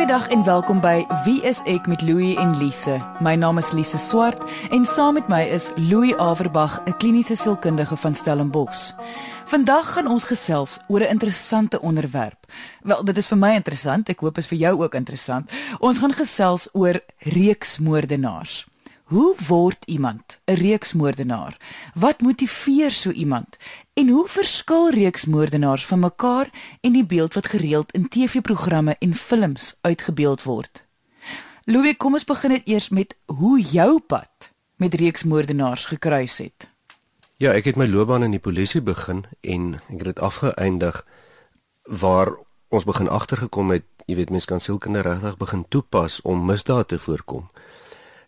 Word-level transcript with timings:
Goeiedag 0.00 0.28
en 0.28 0.44
welkom 0.44 0.78
by 0.80 1.04
Wie 1.26 1.42
is 1.44 1.58
ek 1.68 1.84
met 1.84 2.00
Louie 2.00 2.32
en 2.40 2.54
Lise. 2.56 2.94
My 3.20 3.34
naam 3.36 3.58
is 3.60 3.68
Lise 3.76 3.98
Swart 4.00 4.46
en 4.72 4.86
saam 4.88 5.18
met 5.18 5.28
my 5.28 5.42
is 5.44 5.66
Louie 5.76 6.16
Averbag, 6.16 6.78
'n 6.86 6.96
kliniese 6.96 7.36
sielkundige 7.36 7.96
van 7.96 8.14
Stellenbosch. 8.14 8.94
Vandag 9.52 9.92
gaan 9.92 10.06
ons 10.06 10.24
gesels 10.24 10.78
oor 10.88 11.00
'n 11.00 11.12
interessante 11.12 11.80
onderwerp. 11.80 12.46
Wel, 12.82 13.04
dit 13.04 13.16
is 13.16 13.26
vir 13.26 13.38
my 13.38 13.54
interessant. 13.54 14.08
Ek 14.08 14.20
hoop 14.20 14.34
dit 14.34 14.44
is 14.44 14.50
vir 14.50 14.58
jou 14.58 14.82
ook 14.82 14.94
interessant. 14.94 15.52
Ons 15.80 15.98
gaan 15.98 16.12
gesels 16.12 16.68
oor 16.72 17.00
reeksmoordenaars. 17.18 18.66
Hoe 19.10 19.34
word 19.46 19.84
iemand 19.84 20.38
'n 20.44 20.54
reeksmoordenaar? 20.54 21.56
Wat 21.94 22.20
motiveer 22.20 22.90
so 22.90 23.10
iemand? 23.10 23.56
En 23.92 24.08
hoe 24.08 24.28
verskil 24.28 24.90
reeksmoordenaars 24.90 25.86
van 25.86 25.98
mekaar 25.98 26.50
en 26.80 26.92
die 26.92 27.04
beeld 27.04 27.34
wat 27.34 27.46
gereeld 27.46 27.92
in 27.92 28.08
TV-programme 28.08 28.96
en 28.98 29.14
films 29.14 29.78
uitgebeeld 29.80 30.42
word? 30.42 30.86
Louis, 31.64 31.96
kom 31.96 32.12
ons 32.12 32.24
begin 32.24 32.50
net 32.50 32.68
eers 32.68 32.88
met 32.88 33.16
hoe 33.26 33.60
jou 33.60 34.00
pad 34.00 34.52
met 34.76 34.94
reeksmoordenaars 34.94 35.84
gekruis 35.84 36.38
het. 36.38 36.68
Ja, 37.36 37.52
ek 37.52 37.64
het 37.64 37.76
my 37.76 37.86
loopbaan 37.86 38.22
in 38.22 38.30
die 38.30 38.40
polisie 38.40 38.82
begin 38.82 39.24
en 39.40 39.74
ek 39.74 39.98
het 39.98 40.04
dit 40.04 40.20
afgeëindig 40.20 41.06
waar 41.82 42.38
ons 42.68 42.84
begin 42.84 43.08
agtergekom 43.08 43.70
het, 43.70 43.84
jy 44.06 44.14
weet 44.14 44.30
mense 44.30 44.46
kan 44.46 44.60
sielkunde 44.60 45.00
regtig 45.00 45.36
begin 45.36 45.64
toepas 45.68 46.20
om 46.22 46.46
misdaad 46.46 46.88
te 46.88 46.98
voorkom 46.98 47.50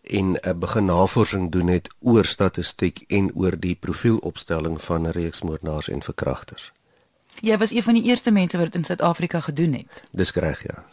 en 0.02 0.36
uh, 0.48 0.54
begin 0.54 0.84
navorsing 0.84 1.50
doen 1.50 1.66
het 1.66 1.88
oor 2.00 2.24
statistiek 2.24 3.04
en 3.08 3.30
oor 3.34 3.58
die 3.58 3.74
profielopstelling 3.74 4.80
van 4.82 5.06
reeksmoordenaars 5.06 5.88
en 5.88 6.02
verkragters. 6.02 6.72
Jy 7.40 7.58
was 7.58 7.70
een 7.70 7.82
van 7.82 7.94
die 7.94 8.02
eerste 8.02 8.30
mense 8.30 8.56
wat 8.56 8.66
dit 8.66 8.74
in 8.74 8.84
Suid-Afrika 8.84 9.40
gedoen 9.40 9.72
het. 9.72 10.02
Dis 10.10 10.34
reg, 10.34 10.62
ja. 10.62 10.84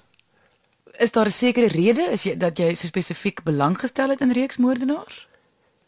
Is 0.98 1.12
daar 1.12 1.26
'n 1.26 1.32
sekere 1.32 1.68
rede 1.68 2.02
is 2.12 2.24
jy 2.24 2.38
dat 2.38 2.58
jy 2.58 2.74
so 2.74 2.88
spesifiek 2.88 3.44
belang 3.44 3.80
gestel 3.80 4.10
het 4.10 4.22
in 4.22 4.32
reeksmoordenaars? 4.32 5.28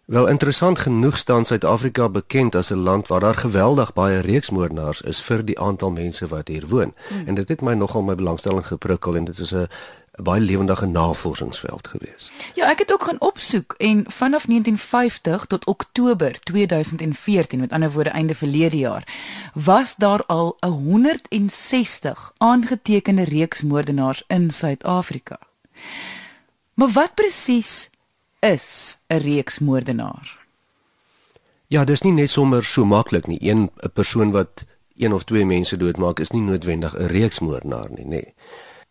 Wel 0.05 0.27
interessant 0.27 0.79
genoeg 0.79 1.17
staan 1.17 1.45
Suid-Afrika 1.45 2.09
bekend 2.09 2.55
as 2.55 2.69
'n 2.69 2.75
land 2.75 3.07
waar 3.07 3.19
daar 3.19 3.35
geweldig 3.35 3.93
baie 3.93 4.19
reeksmoordenaars 4.19 5.01
is 5.01 5.21
vir 5.21 5.45
die 5.45 5.59
aantal 5.59 5.91
mense 5.91 6.27
wat 6.27 6.47
hier 6.47 6.67
woon. 6.67 6.93
Hmm. 7.07 7.27
En 7.27 7.33
dit 7.33 7.47
het 7.47 7.61
my 7.61 7.73
nogal 7.73 8.01
my 8.01 8.15
belangstelling 8.15 8.67
geprikkel 8.67 9.15
en 9.15 9.23
dit 9.23 9.39
is 9.39 9.53
'n 9.53 9.67
'n 10.11 10.23
baie 10.23 10.41
lewendige 10.41 10.85
navorsingsveld 10.85 11.87
gewees. 11.87 12.31
Ja, 12.53 12.69
ek 12.69 12.79
het 12.79 12.93
ook 12.93 13.03
gaan 13.03 13.21
opsoek 13.21 13.73
en 13.77 14.03
vanaf 14.07 14.45
1950 14.45 15.45
tot 15.45 15.65
Oktober 15.65 16.39
2014, 16.39 17.59
met 17.59 17.71
ander 17.71 17.91
woorde 17.91 18.09
einde 18.09 18.35
verlede 18.35 18.77
jaar, 18.77 19.03
was 19.53 19.95
daar 19.95 20.25
al 20.25 20.57
160 20.59 22.33
aangetekende 22.37 23.23
reeksmoordenaars 23.23 24.23
in 24.27 24.51
Suid-Afrika. 24.51 25.39
Maar 26.73 26.89
wat 26.89 27.13
presies 27.13 27.89
is 28.39 28.97
'n 29.07 29.17
reeksmoordenaar? 29.17 30.39
Ja, 31.67 31.83
dis 31.83 32.01
nie 32.01 32.11
net 32.11 32.29
sommer 32.29 32.63
so 32.63 32.85
maklik 32.85 33.27
nie. 33.27 33.49
Een 33.49 33.71
'n 33.75 33.91
persoon 33.93 34.31
wat 34.31 34.65
een 34.97 35.13
of 35.13 35.23
twee 35.23 35.45
mense 35.45 35.77
doodmaak 35.77 36.19
is 36.19 36.29
nie 36.29 36.41
noodwendig 36.41 36.97
'n 36.97 37.05
reeksmoordenaar 37.05 37.89
nie, 37.89 38.05
nê. 38.05 38.09
Nee 38.09 38.33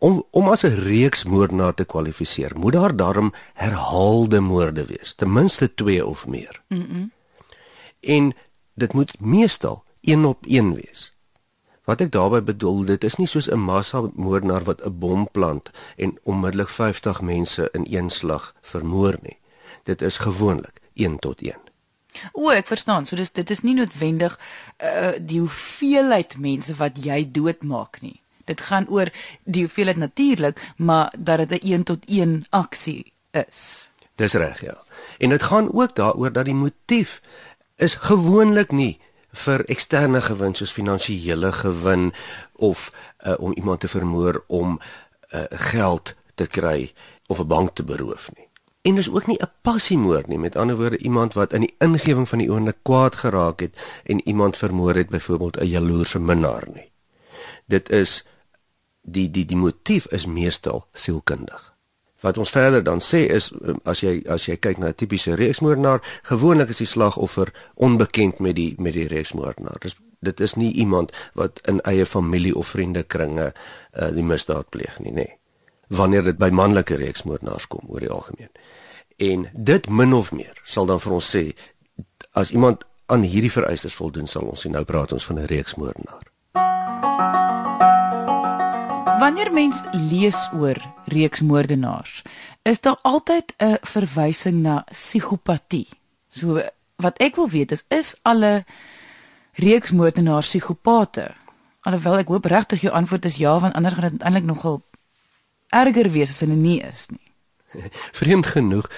om 0.01 0.23
om 0.29 0.49
as 0.49 0.63
'n 0.63 0.81
reeks 0.89 1.23
moordenaar 1.23 1.73
te 1.73 1.85
kwalifiseer, 1.85 2.51
moet 2.57 2.73
daar 2.73 2.95
daarom 2.95 3.33
herhaalde 3.53 4.39
moorde 4.39 4.85
wees, 4.85 5.13
ten 5.13 5.33
minste 5.33 5.73
2 5.73 6.05
of 6.05 6.27
meer. 6.27 6.61
Mm. 6.67 6.85
-mm. 6.89 7.11
En 7.99 8.33
dit 8.73 8.93
moet 8.93 9.19
meestal 9.19 9.83
een 10.01 10.25
op 10.25 10.45
een 10.47 10.73
wees. 10.73 11.13
Wat 11.83 12.01
ek 12.01 12.11
daarmee 12.11 12.41
bedoel, 12.41 12.85
dit 12.85 13.03
is 13.03 13.15
nie 13.15 13.27
soos 13.27 13.49
'n 13.49 13.59
massa 13.59 14.09
moordenaar 14.13 14.63
wat 14.63 14.81
'n 14.85 14.97
bom 14.97 15.27
plant 15.31 15.71
en 15.95 16.17
onmiddellik 16.23 16.69
50 16.69 17.21
mense 17.21 17.69
in 17.71 17.85
een 17.89 18.09
slag 18.09 18.55
vermoor 18.61 19.17
nie. 19.21 19.37
Dit 19.83 20.01
is 20.01 20.17
gewoonlik 20.17 20.81
1 20.93 21.19
tot 21.19 21.41
1. 21.41 21.55
O, 22.31 22.49
ek 22.49 22.67
verstaan. 22.67 23.05
So 23.05 23.15
dis 23.15 23.31
dit 23.31 23.49
is 23.49 23.61
nie 23.61 23.75
noodwendig 23.75 24.39
uh 24.83 25.11
die 25.19 25.39
hoeveelheid 25.39 26.37
mense 26.37 26.75
wat 26.75 27.03
jy 27.03 27.31
doodmaak 27.31 28.01
nie. 28.01 28.21
Dit 28.51 28.61
gaan 28.67 28.89
oor 28.91 29.07
die 29.43 29.63
hoeveelheid 29.63 29.97
natuurlik, 29.97 30.59
maar 30.77 31.13
dat 31.17 31.37
dit 31.47 31.63
'n 31.63 31.67
1 31.67 31.83
tot 31.83 32.05
1 32.05 32.45
aksie 32.49 33.13
is. 33.31 33.89
Dis 34.15 34.33
reg, 34.33 34.61
ja. 34.61 34.83
En 35.17 35.29
dit 35.29 35.43
gaan 35.43 35.73
ook 35.73 35.95
daaroor 35.95 36.31
dat 36.31 36.45
die 36.45 36.53
motief 36.53 37.21
is 37.75 37.95
gewoonlik 37.95 38.71
nie 38.71 38.99
vir 39.31 39.63
eksterne 39.65 40.21
gewin 40.21 40.53
soos 40.53 40.71
finansiële 40.75 41.51
gewin 41.51 42.11
of 42.53 42.91
uh, 43.25 43.33
om 43.39 43.53
iemand 43.53 43.79
te 43.79 43.87
vermoor 43.87 44.43
om 44.47 44.79
uh, 44.79 45.43
geld 45.49 46.13
te 46.35 46.47
kry 46.47 46.91
of 47.27 47.39
'n 47.39 47.47
bank 47.47 47.75
te 47.75 47.83
beroof 47.83 48.29
nie. 48.35 48.47
En 48.81 48.95
dis 48.95 49.09
ook 49.09 49.27
nie 49.27 49.37
'n 49.41 49.51
passiemoord 49.61 50.27
nie, 50.27 50.39
met 50.39 50.55
ander 50.55 50.75
woorde 50.75 50.97
iemand 50.97 51.33
wat 51.33 51.53
in 51.53 51.61
die 51.61 51.75
ingewing 51.77 52.29
van 52.29 52.37
die 52.37 52.51
oomblik 52.51 52.77
kwaad 52.81 53.15
geraak 53.15 53.59
het 53.59 53.77
en 54.03 54.27
iemand 54.27 54.57
vermoor 54.57 54.95
het, 54.95 55.09
byvoorbeeld 55.09 55.57
'n 55.57 55.65
jaloerse 55.65 56.19
minnaar 56.19 56.67
nie. 56.73 56.91
Dit 57.65 57.89
is 57.89 58.25
die 59.01 59.29
die 59.31 59.45
die 59.45 59.57
motief 59.57 60.05
is 60.05 60.25
meestal 60.25 60.85
sielkundig. 60.93 61.73
Wat 62.21 62.37
ons 62.37 62.49
verder 62.53 62.83
dan 62.83 63.01
sê 63.01 63.25
is 63.33 63.49
um, 63.51 63.79
as 63.89 64.03
jy 64.05 64.21
as 64.29 64.45
jy 64.45 64.55
kyk 64.61 64.77
na 64.77 64.87
'n 64.87 64.95
tipiese 64.95 65.35
reeksmoordenaar, 65.35 66.01
gewoonlik 66.23 66.69
is 66.69 66.77
die 66.77 66.85
slagoffer 66.85 67.53
onbekend 67.75 68.39
met 68.39 68.55
die 68.55 68.75
met 68.77 68.93
die 68.93 69.07
reeksmoordenaar. 69.07 69.79
Dis 69.81 69.97
dit 70.19 70.39
is 70.39 70.53
nie 70.55 70.73
iemand 70.73 71.11
wat 71.33 71.61
in 71.67 71.81
eie 71.81 72.05
familie 72.05 72.55
of 72.55 72.67
vriende 72.67 73.03
kringe 73.03 73.53
uh, 73.93 74.11
die 74.13 74.23
misdaad 74.23 74.69
pleeg 74.69 74.99
nie, 74.99 75.11
nê. 75.11 75.25
Nee. 75.25 75.37
Wanneer 75.87 76.23
dit 76.23 76.37
by 76.37 76.49
manlike 76.49 76.95
reeksmoordenaars 76.95 77.67
kom 77.67 77.89
oor 77.89 77.99
die 77.99 78.09
algemeen. 78.09 78.51
En 79.17 79.49
dit 79.53 79.89
min 79.89 80.13
of 80.13 80.31
meer 80.31 80.61
sal 80.63 80.85
dan 80.85 80.99
vir 80.99 81.13
ons 81.13 81.35
sê 81.35 81.43
as 82.31 82.51
iemand 82.51 82.85
aan 83.05 83.25
hierdie 83.27 83.51
vereistes 83.51 83.97
voldoen 83.97 84.27
sal 84.27 84.47
ons 84.47 84.61
sien 84.61 84.71
nou 84.71 84.83
praat 84.85 85.11
ons 85.11 85.25
van 85.25 85.39
'n 85.39 85.45
reeksmoordenaar. 85.45 86.30
Wanneer 89.21 89.51
mens 89.53 89.83
lees 90.09 90.37
oor 90.57 90.77
reeksmoordenaars, 91.05 92.21
is 92.65 92.79
daar 92.81 92.97
altyd 93.01 93.53
'n 93.57 93.77
verwysing 93.81 94.61
na 94.61 94.85
psigopatie. 94.89 95.87
So 96.29 96.61
wat 96.95 97.17
ek 97.17 97.35
wil 97.35 97.49
weet 97.49 97.71
is 97.71 97.83
is 97.87 98.15
alle 98.21 98.65
reeksmoordenaars 99.53 100.47
psigopate? 100.47 101.35
Alhoewel 101.81 102.17
ek 102.17 102.27
hoop 102.27 102.45
regtig 102.45 102.81
jou 102.81 102.93
antwoord 102.93 103.25
is 103.25 103.35
ja, 103.35 103.59
want 103.59 103.73
anders 103.73 103.93
gaan 103.93 104.09
dit 104.09 104.21
eintlik 104.21 104.43
nogal 104.43 104.81
erger 105.69 106.11
wees 106.11 106.29
as 106.29 106.39
hulle 106.39 106.55
nie 106.55 106.81
is 106.81 107.05
nie. 107.09 107.31
Vreemd 108.19 108.45
genoeg 108.45 108.89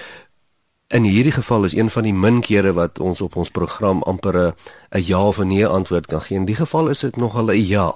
in 0.86 1.04
hierdie 1.04 1.32
geval 1.32 1.64
is 1.64 1.76
een 1.76 1.90
van 1.90 2.02
die 2.02 2.14
min 2.14 2.40
kere 2.40 2.72
wat 2.72 2.98
ons 2.98 3.20
op 3.20 3.36
ons 3.36 3.50
program 3.50 4.02
amper 4.02 4.36
'n 4.36 4.54
ja 5.00 5.26
of 5.26 5.44
nee 5.44 5.66
antwoord 5.66 6.06
kan 6.06 6.20
gee. 6.20 6.36
In 6.36 6.44
die 6.44 6.56
geval 6.56 6.88
is 6.88 6.98
dit 6.98 7.16
nogal 7.16 7.52
'n 7.52 7.66
ja. 7.66 7.94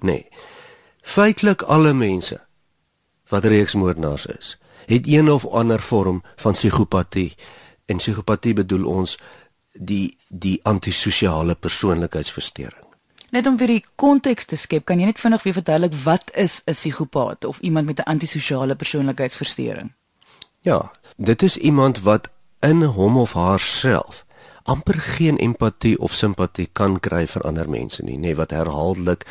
Nee 0.00 0.28
feitelik 1.02 1.62
alle 1.62 1.92
mense 1.92 2.40
wat 3.28 3.44
reeksmoordenaars 3.44 4.26
is, 4.26 4.58
het 4.86 5.06
een 5.06 5.30
of 5.30 5.46
ander 5.46 5.80
vorm 5.80 6.22
van 6.36 6.52
psigopatie. 6.52 7.34
En 7.86 7.96
psigopatie 7.96 8.54
bedoel 8.54 8.86
ons 8.86 9.18
die 9.72 10.16
die 10.28 10.60
antisosiale 10.62 11.54
persoonlikheidsversteuring. 11.54 12.86
Net 13.30 13.46
om 13.46 13.58
vir 13.58 13.70
die 13.70 13.84
konteks 13.94 14.48
te 14.50 14.56
skep, 14.58 14.84
kan 14.84 14.98
jy 14.98 15.06
net 15.06 15.20
vinnig 15.22 15.44
weer 15.46 15.54
verduidelik 15.54 15.94
wat 16.04 16.30
is 16.34 16.62
'n 16.66 16.72
psigopaat 16.72 17.44
of 17.44 17.58
iemand 17.58 17.86
met 17.86 17.98
'n 17.98 18.10
antisosiale 18.10 18.74
persoonlikheidsversteuring? 18.74 19.92
Ja, 20.60 20.90
dit 21.16 21.42
is 21.42 21.56
iemand 21.56 22.02
wat 22.02 22.28
in 22.60 22.82
hom 22.82 23.16
of 23.16 23.32
haarself 23.32 24.24
amper 24.62 25.00
geen 25.00 25.38
empatie 25.38 25.98
of 25.98 26.12
simpatie 26.12 26.68
kan 26.72 27.00
kry 27.00 27.26
vir 27.26 27.42
ander 27.42 27.68
mense 27.70 28.04
nie, 28.04 28.18
nê, 28.18 28.30
nee, 28.30 28.36
wat 28.36 28.50
herhaaldelik 28.50 29.24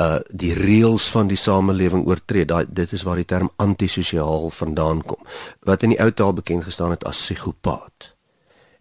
uh 0.00 0.20
die 0.28 0.54
reëls 0.56 1.08
van 1.12 1.28
die 1.28 1.36
samelewing 1.36 2.06
oortree. 2.06 2.44
Daai 2.44 2.64
dit 2.68 2.92
is 2.92 3.02
waar 3.02 3.20
die 3.20 3.28
term 3.28 3.50
antisosiaal 3.56 4.50
vandaan 4.50 5.02
kom. 5.02 5.20
Wat 5.60 5.82
in 5.82 5.92
die 5.94 6.00
ou 6.00 6.10
taal 6.12 6.32
bekend 6.32 6.64
gestaan 6.64 6.90
het 6.90 7.04
as 7.04 7.20
psigopaat. 7.20 8.14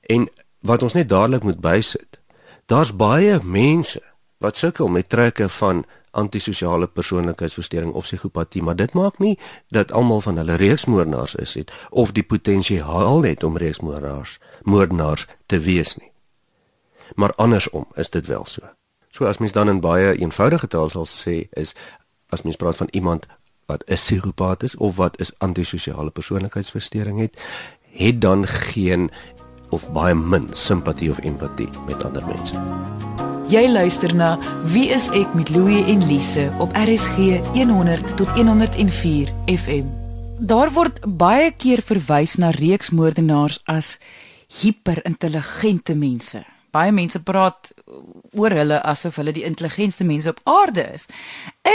En 0.02 0.30
wat 0.62 0.84
ons 0.84 0.94
net 0.94 1.10
dadelik 1.10 1.44
moet 1.44 1.60
bysit. 1.60 2.20
Daar's 2.66 2.96
baie 2.96 3.40
mense 3.44 4.02
wat 4.38 4.58
sukkel 4.58 4.88
met 4.88 5.10
trekke 5.10 5.50
van 5.50 5.86
antisosiale 6.12 6.88
persoonlikheidsversteuring 6.88 7.94
of 7.94 8.04
psigopatie, 8.04 8.64
maar 8.64 8.76
dit 8.76 8.94
maak 8.94 9.20
nie 9.20 9.38
dat 9.70 9.92
almal 9.92 10.22
van 10.22 10.38
hulle 10.38 10.56
reeksmoordenaars 10.60 11.36
is 11.36 11.54
het 11.54 11.72
of 11.90 12.12
die 12.12 12.24
potensiaal 12.24 13.24
het 13.24 13.44
om 13.44 13.58
reeksmoordenaars 13.58 14.40
moordenaars 14.64 15.28
te 15.46 15.60
wees 15.60 15.96
nie. 15.96 16.12
Maar 17.16 17.36
andersom 17.36 17.88
is 17.96 18.10
dit 18.10 18.26
wel 18.26 18.46
so. 18.46 18.81
So 19.12 19.26
as 19.26 19.38
mens 19.38 19.52
dan 19.52 19.70
in 19.70 19.80
baie 19.84 20.16
eenvoudige 20.16 20.68
taal 20.68 20.90
sal 20.90 21.06
sê 21.06 21.48
is 21.60 21.76
as 22.32 22.42
mens 22.48 22.56
praat 22.56 22.80
van 22.80 22.88
iemand 22.92 23.28
wat 23.68 23.84
'n 23.88 23.94
psigopaat 23.94 24.64
is 24.64 24.76
of 24.78 24.96
wat 24.96 25.20
is 25.20 25.32
antisosiale 25.38 26.12
persoonlikheidsversteuring 26.12 27.20
het, 27.20 27.36
het 27.92 28.22
dan 28.22 28.48
geen 28.48 29.12
of 29.70 29.92
baie 29.92 30.16
min 30.16 30.48
simpatie 30.52 31.10
of 31.10 31.20
empatie 31.20 31.70
met 31.88 32.04
ander 32.04 32.26
mense. 32.26 32.56
Jy 33.48 33.68
luister 33.68 34.16
na 34.16 34.40
Wie 34.64 34.90
is 34.90 35.10
ek 35.10 35.34
met 35.34 35.50
Louie 35.50 35.84
en 35.86 36.08
Lise 36.08 36.52
op 36.60 36.72
RSG 36.72 37.16
100 37.54 38.18
tot 38.18 38.28
104 38.28 39.34
FM. 39.46 39.86
Daar 40.40 40.72
word 40.72 41.00
baie 41.18 41.52
keer 41.52 41.82
verwys 41.82 42.36
na 42.36 42.50
reeksmoordenaars 42.50 43.60
as 43.64 43.98
hiperintelligente 44.62 45.96
mense. 45.96 46.46
Baie 46.72 46.92
mense 46.92 47.20
praat 47.20 47.74
oor 48.32 48.54
hulle 48.56 48.82
asof 48.84 49.16
hulle 49.16 49.34
die 49.36 49.46
intelligentste 49.48 50.04
mense 50.04 50.30
op 50.30 50.40
aarde 50.44 50.84
is. 50.94 51.06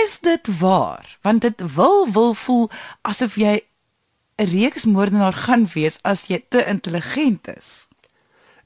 Is 0.05 0.19
dit 0.21 0.49
waar? 0.61 1.19
Want 1.23 1.41
dit 1.41 1.63
wil 1.75 2.13
wil 2.13 2.35
voel 2.35 2.71
asof 3.03 3.37
jy 3.37 3.61
'n 4.37 4.51
reeksmoordenaar 4.53 5.33
gaan 5.33 5.69
wees 5.75 5.99
as 6.03 6.27
jy 6.27 6.45
te 6.49 6.65
intelligent 6.67 7.49
is. 7.49 7.89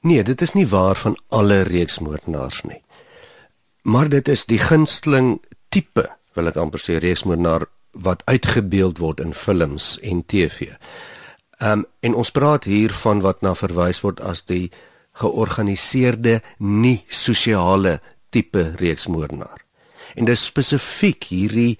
Nee, 0.01 0.23
dit 0.23 0.41
is 0.41 0.53
nie 0.53 0.67
waar 0.67 0.95
van 0.95 1.17
alle 1.27 1.61
reeksmoordenaars 1.61 2.61
nie. 2.61 2.81
Maar 3.81 4.09
dit 4.09 4.27
is 4.27 4.45
die 4.45 4.57
gunsteling 4.57 5.41
tipe, 5.69 6.09
wil 6.33 6.47
ek 6.47 6.55
amper 6.55 6.79
sê 6.79 6.97
reeksmoordenaar 6.97 7.65
wat 7.91 8.25
uitgebeeld 8.25 8.97
word 8.97 9.19
in 9.19 9.33
films 9.33 9.99
en 10.01 10.25
TV. 10.25 10.71
Ehm 11.59 11.71
um, 11.71 11.85
en 11.99 12.13
ons 12.13 12.31
praat 12.31 12.63
hier 12.63 12.93
van 12.93 13.19
wat 13.21 13.41
na 13.41 13.53
verwys 13.55 14.01
word 14.01 14.21
as 14.21 14.41
die 14.45 14.71
georganiseerde 15.21 16.41
nie 16.57 17.03
sosiale 17.07 17.99
tipe 18.29 18.71
reeksmoordenaar. 18.79 19.65
En 20.15 20.27
dis 20.27 20.45
spesifiek 20.45 21.29
hierdie 21.31 21.79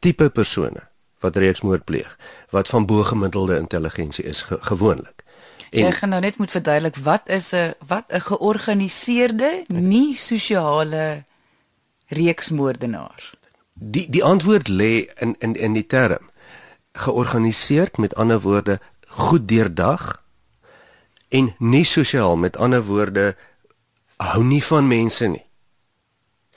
tipe 0.00 0.30
persone 0.34 0.82
wat 1.20 1.36
reeksmoord 1.36 1.84
pleeg 1.84 2.12
wat 2.50 2.68
van 2.68 2.86
bo-gemiddelde 2.88 3.58
intelligensie 3.60 4.24
is 4.24 4.42
ge 4.48 4.58
gewoonlik. 4.60 5.24
En 5.70 5.86
jy 5.86 5.92
gaan 5.94 6.10
nou 6.10 6.20
net 6.22 6.38
moet 6.38 6.50
verduidelik 6.50 6.96
wat 7.04 7.28
is 7.28 7.52
'n 7.54 7.74
wat 7.86 8.12
'n 8.12 8.20
georganiseerde 8.20 9.64
nie 9.68 10.14
sosiale 10.14 11.24
reeksmoordenaar. 12.08 13.32
Die 13.74 14.10
die 14.10 14.24
antwoord 14.24 14.68
lê 14.68 15.06
in 15.18 15.36
in 15.38 15.54
in 15.54 15.72
die 15.72 15.86
term 15.86 16.30
georganiseerd 16.92 17.96
met 17.96 18.14
ander 18.14 18.40
woorde 18.40 18.80
goed 19.06 19.48
deurdag 19.48 20.19
en 21.30 21.54
nie 21.58 21.84
sosiaal 21.84 22.36
met 22.36 22.56
ander 22.56 22.82
woorde 22.82 23.36
hou 24.20 24.42
nie 24.44 24.62
van 24.64 24.86
mense 24.86 25.26
nie. 25.26 25.44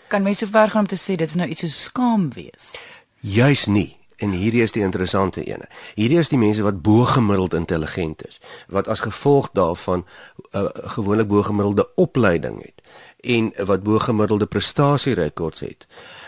Kan 0.08 0.25
mens 0.25 0.42
so 0.44 0.50
ver 0.52 0.70
gaan 0.70 0.86
om 0.86 0.88
te 0.92 1.00
sê 1.00 1.16
dit 1.16 1.28
is 1.30 1.38
nou 1.40 1.48
iets 1.50 1.66
so 1.66 1.68
skaam 1.68 2.30
wees? 2.34 2.74
Juis 3.20 3.66
nie. 3.66 3.92
En 4.24 4.31
hierdie 4.31 4.62
is 4.64 4.72
die 4.72 4.84
interessante 4.86 5.42
ene. 5.44 5.66
Hierdie 5.98 6.20
is 6.22 6.30
die 6.31 6.40
mense 6.40 6.64
wat 6.64 6.81
bo-gemiddeld 6.86 7.56
intelligent 7.58 8.22
is, 8.28 8.38
wat 8.72 8.88
as 8.88 9.04
gevolg 9.04 9.50
daarvan 9.58 10.04
'n 10.04 10.06
uh, 10.06 10.62
eh, 10.62 10.70
gewoonlik 10.96 11.28
bo-gemiddelde 11.28 11.88
opleiding 11.96 12.62
het 12.62 12.81
en 13.20 13.52
wat 13.66 13.84
bo-gemiddelde 13.84 14.46
prestasierekords 14.46 15.60
het, 15.60 15.88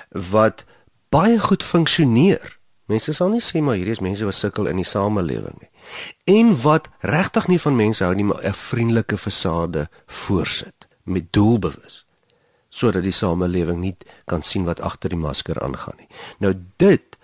wat 0.09 0.65
baie 1.09 1.39
goed 1.39 1.63
funksioneer. 1.63 2.57
Mense 2.85 3.13
sal 3.13 3.29
nie 3.29 3.41
sê 3.41 3.61
maar 3.61 3.75
hierdie 3.75 3.95
is 3.95 3.99
mense 3.99 4.25
wat 4.25 4.33
sukkel 4.33 4.65
in 4.65 4.75
die 4.75 4.85
samelewing 4.85 5.57
nie. 5.59 5.69
En 6.23 6.61
wat 6.61 6.89
regtig 6.99 7.47
nie 7.47 7.59
van 7.59 7.75
mense 7.75 8.03
hou 8.03 8.15
nie, 8.15 8.25
maar 8.25 8.43
'n 8.43 8.53
vriendelike 8.53 9.17
fasade 9.17 9.89
voorsit 10.05 10.87
met 11.03 11.33
doelbewus 11.33 12.05
sodat 12.75 13.03
die 13.03 13.15
samelewing 13.15 13.79
nie 13.79 13.95
kan 14.25 14.41
sien 14.41 14.65
wat 14.67 14.81
agter 14.83 15.09
die 15.09 15.19
masker 15.19 15.61
aangaan 15.63 15.95
nie. 15.97 16.07
Nou 16.43 16.53
dit 16.75 17.17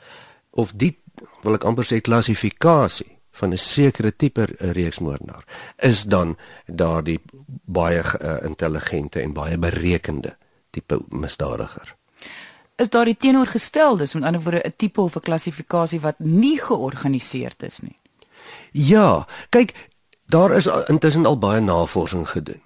of 0.50 0.72
die 0.80 0.98
wil 1.44 1.58
ek 1.58 1.66
amper 1.68 1.88
sê 1.88 2.02
klassifikasie 2.02 3.18
van 3.32 3.54
'n 3.54 3.58
sekere 3.58 4.16
tipe 4.16 4.48
reeksmoordenaar 4.58 5.46
is 5.78 6.04
dan 6.04 6.38
daardie 6.66 7.20
baie 7.66 8.04
uh, 8.04 8.44
intelligente 8.44 9.22
en 9.22 9.34
baie 9.34 9.58
berekende 9.58 10.36
tipe 10.70 11.00
misdadiger. 11.10 11.96
Is 12.76 12.90
daar 12.90 13.06
die 13.06 13.18
teenoorgesteldes, 13.18 14.14
met 14.14 14.24
ander 14.24 14.42
woorde 14.42 14.68
'n 14.68 14.74
tipe 14.76 15.02
of 15.02 15.16
'n 15.16 15.20
klassifikasie 15.20 16.00
wat 16.00 16.20
nie 16.20 16.60
georganiseerd 16.60 17.64
is 17.64 17.80
nie? 17.80 18.01
Ja, 18.72 19.28
kyk, 19.50 19.74
daar 20.26 20.56
is 20.56 20.68
intussen 20.88 21.26
al 21.26 21.38
baie 21.38 21.60
navorsing 21.60 22.30
gedoen 22.30 22.62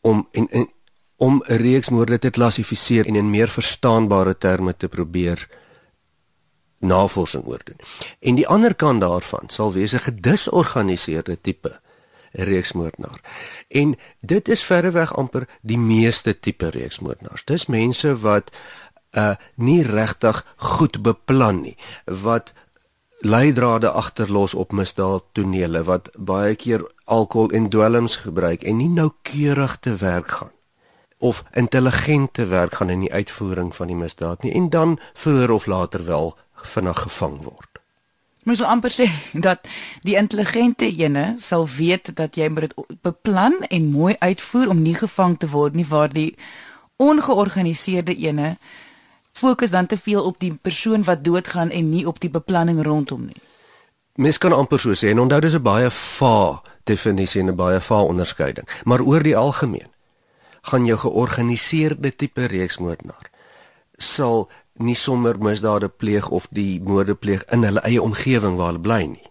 om 0.00 0.28
en, 0.30 0.48
en 0.48 0.70
om 1.16 1.42
'n 1.46 1.54
reeksmoorde 1.54 2.18
te 2.18 2.30
klassifiseer 2.30 3.06
en 3.06 3.14
in 3.14 3.30
meer 3.30 3.48
verstaanbare 3.48 4.38
terme 4.38 4.76
te 4.76 4.88
probeer 4.88 5.48
navorsing 6.78 7.46
oor 7.46 7.60
doen. 7.64 7.78
En 8.18 8.34
die 8.34 8.48
ander 8.48 8.74
kant 8.74 9.00
daarvan 9.00 9.44
sal 9.46 9.72
wees 9.72 9.92
'n 9.92 9.98
gedisorganiseerde 9.98 11.40
tipe 11.40 11.80
reeksmoordenaar. 12.32 13.20
En 13.68 13.96
dit 14.20 14.48
is 14.48 14.64
verreweg 14.64 15.16
amper 15.16 15.48
die 15.60 15.78
meeste 15.78 16.40
tipe 16.40 16.68
reeksmoordenaars. 16.68 17.44
Dis 17.44 17.66
mense 17.66 18.16
wat 18.16 18.50
uh 19.12 19.34
nie 19.54 19.82
regtig 19.82 20.46
goed 20.56 21.02
beplan 21.02 21.60
nie, 21.60 21.76
wat 22.04 22.52
leidrade 23.22 23.90
agterlos 23.90 24.54
op 24.54 24.72
misdaadtonele, 24.72 25.84
wat 25.86 26.10
baie 26.18 26.54
keer 26.54 26.82
alkohol 27.04 27.50
en 27.50 27.68
dwelms 27.70 28.16
gebruik 28.26 28.62
en 28.62 28.76
nie 28.76 28.90
noukeurig 28.90 29.76
te 29.80 29.96
werk 29.96 30.30
gaan 30.30 30.50
of 31.22 31.44
intelligente 31.54 32.46
werk 32.46 32.74
gaan 32.74 32.90
in 32.90 33.00
die 33.00 33.12
uitvoering 33.12 33.74
van 33.74 33.86
die 33.86 33.96
misdaad 33.96 34.42
nie 34.42 34.52
en 34.58 34.70
dan 34.74 34.98
vroeër 35.14 35.50
of 35.50 35.66
later 35.66 36.04
wel 36.04 36.34
vinnig 36.74 36.98
gevang 36.98 37.36
word. 37.42 37.78
Mens 38.42 38.58
so 38.58 38.66
amper 38.66 38.90
sê 38.90 39.06
dat 39.46 39.68
die 40.02 40.16
intelligente 40.18 40.88
ene 40.90 41.34
sal 41.38 41.68
weet 41.76 42.10
dat 42.18 42.34
jy 42.36 42.48
moet 42.50 42.66
dit 42.66 42.98
beplan 43.06 43.60
en 43.70 43.90
mooi 43.94 44.16
uitvoer 44.18 44.74
om 44.74 44.82
nie 44.82 44.96
gevang 44.98 45.38
te 45.38 45.50
word 45.54 45.78
nie 45.78 45.86
waar 45.86 46.10
die 46.10 46.34
ongeorganiseerde 46.98 48.16
ene 48.18 48.56
fokus 49.32 49.70
dan 49.70 49.86
te 49.86 49.96
veel 49.96 50.24
op 50.24 50.38
die 50.38 50.54
persoon 50.54 51.04
wat 51.04 51.24
doodgaan 51.24 51.70
en 51.70 51.90
nie 51.90 52.06
op 52.06 52.20
die 52.20 52.30
beplanning 52.30 52.82
rondom 52.84 53.24
nie. 53.26 53.40
Mens 54.14 54.38
kan 54.38 54.52
amper 54.52 54.80
so 54.80 54.92
sê 54.92 55.08
en 55.10 55.18
onthou 55.18 55.40
dis 55.40 55.54
'n 55.54 55.62
baie 55.62 55.90
va 55.90 56.62
definisie 56.84 57.40
en 57.40 57.48
'n 57.48 57.56
baie 57.56 57.80
va 57.80 58.02
onderskeiding, 58.02 58.68
maar 58.84 59.00
oor 59.00 59.22
die 59.22 59.36
algemeen 59.36 59.90
gaan 60.62 60.86
jou 60.86 60.98
georganiseerde 60.98 62.16
tipe 62.16 62.46
reeksmoordenaar 62.46 63.30
sal 63.98 64.48
nie 64.74 64.94
sommer 64.94 65.38
misdade 65.38 65.88
pleeg 65.88 66.28
of 66.28 66.46
die 66.50 66.80
moorde 66.80 67.14
pleeg 67.14 67.44
in 67.52 67.62
hulle 67.62 67.80
eie 67.80 68.02
omgewing 68.02 68.56
waar 68.56 68.72
hulle 68.72 68.80
bly 68.80 69.02
nie. 69.06 69.26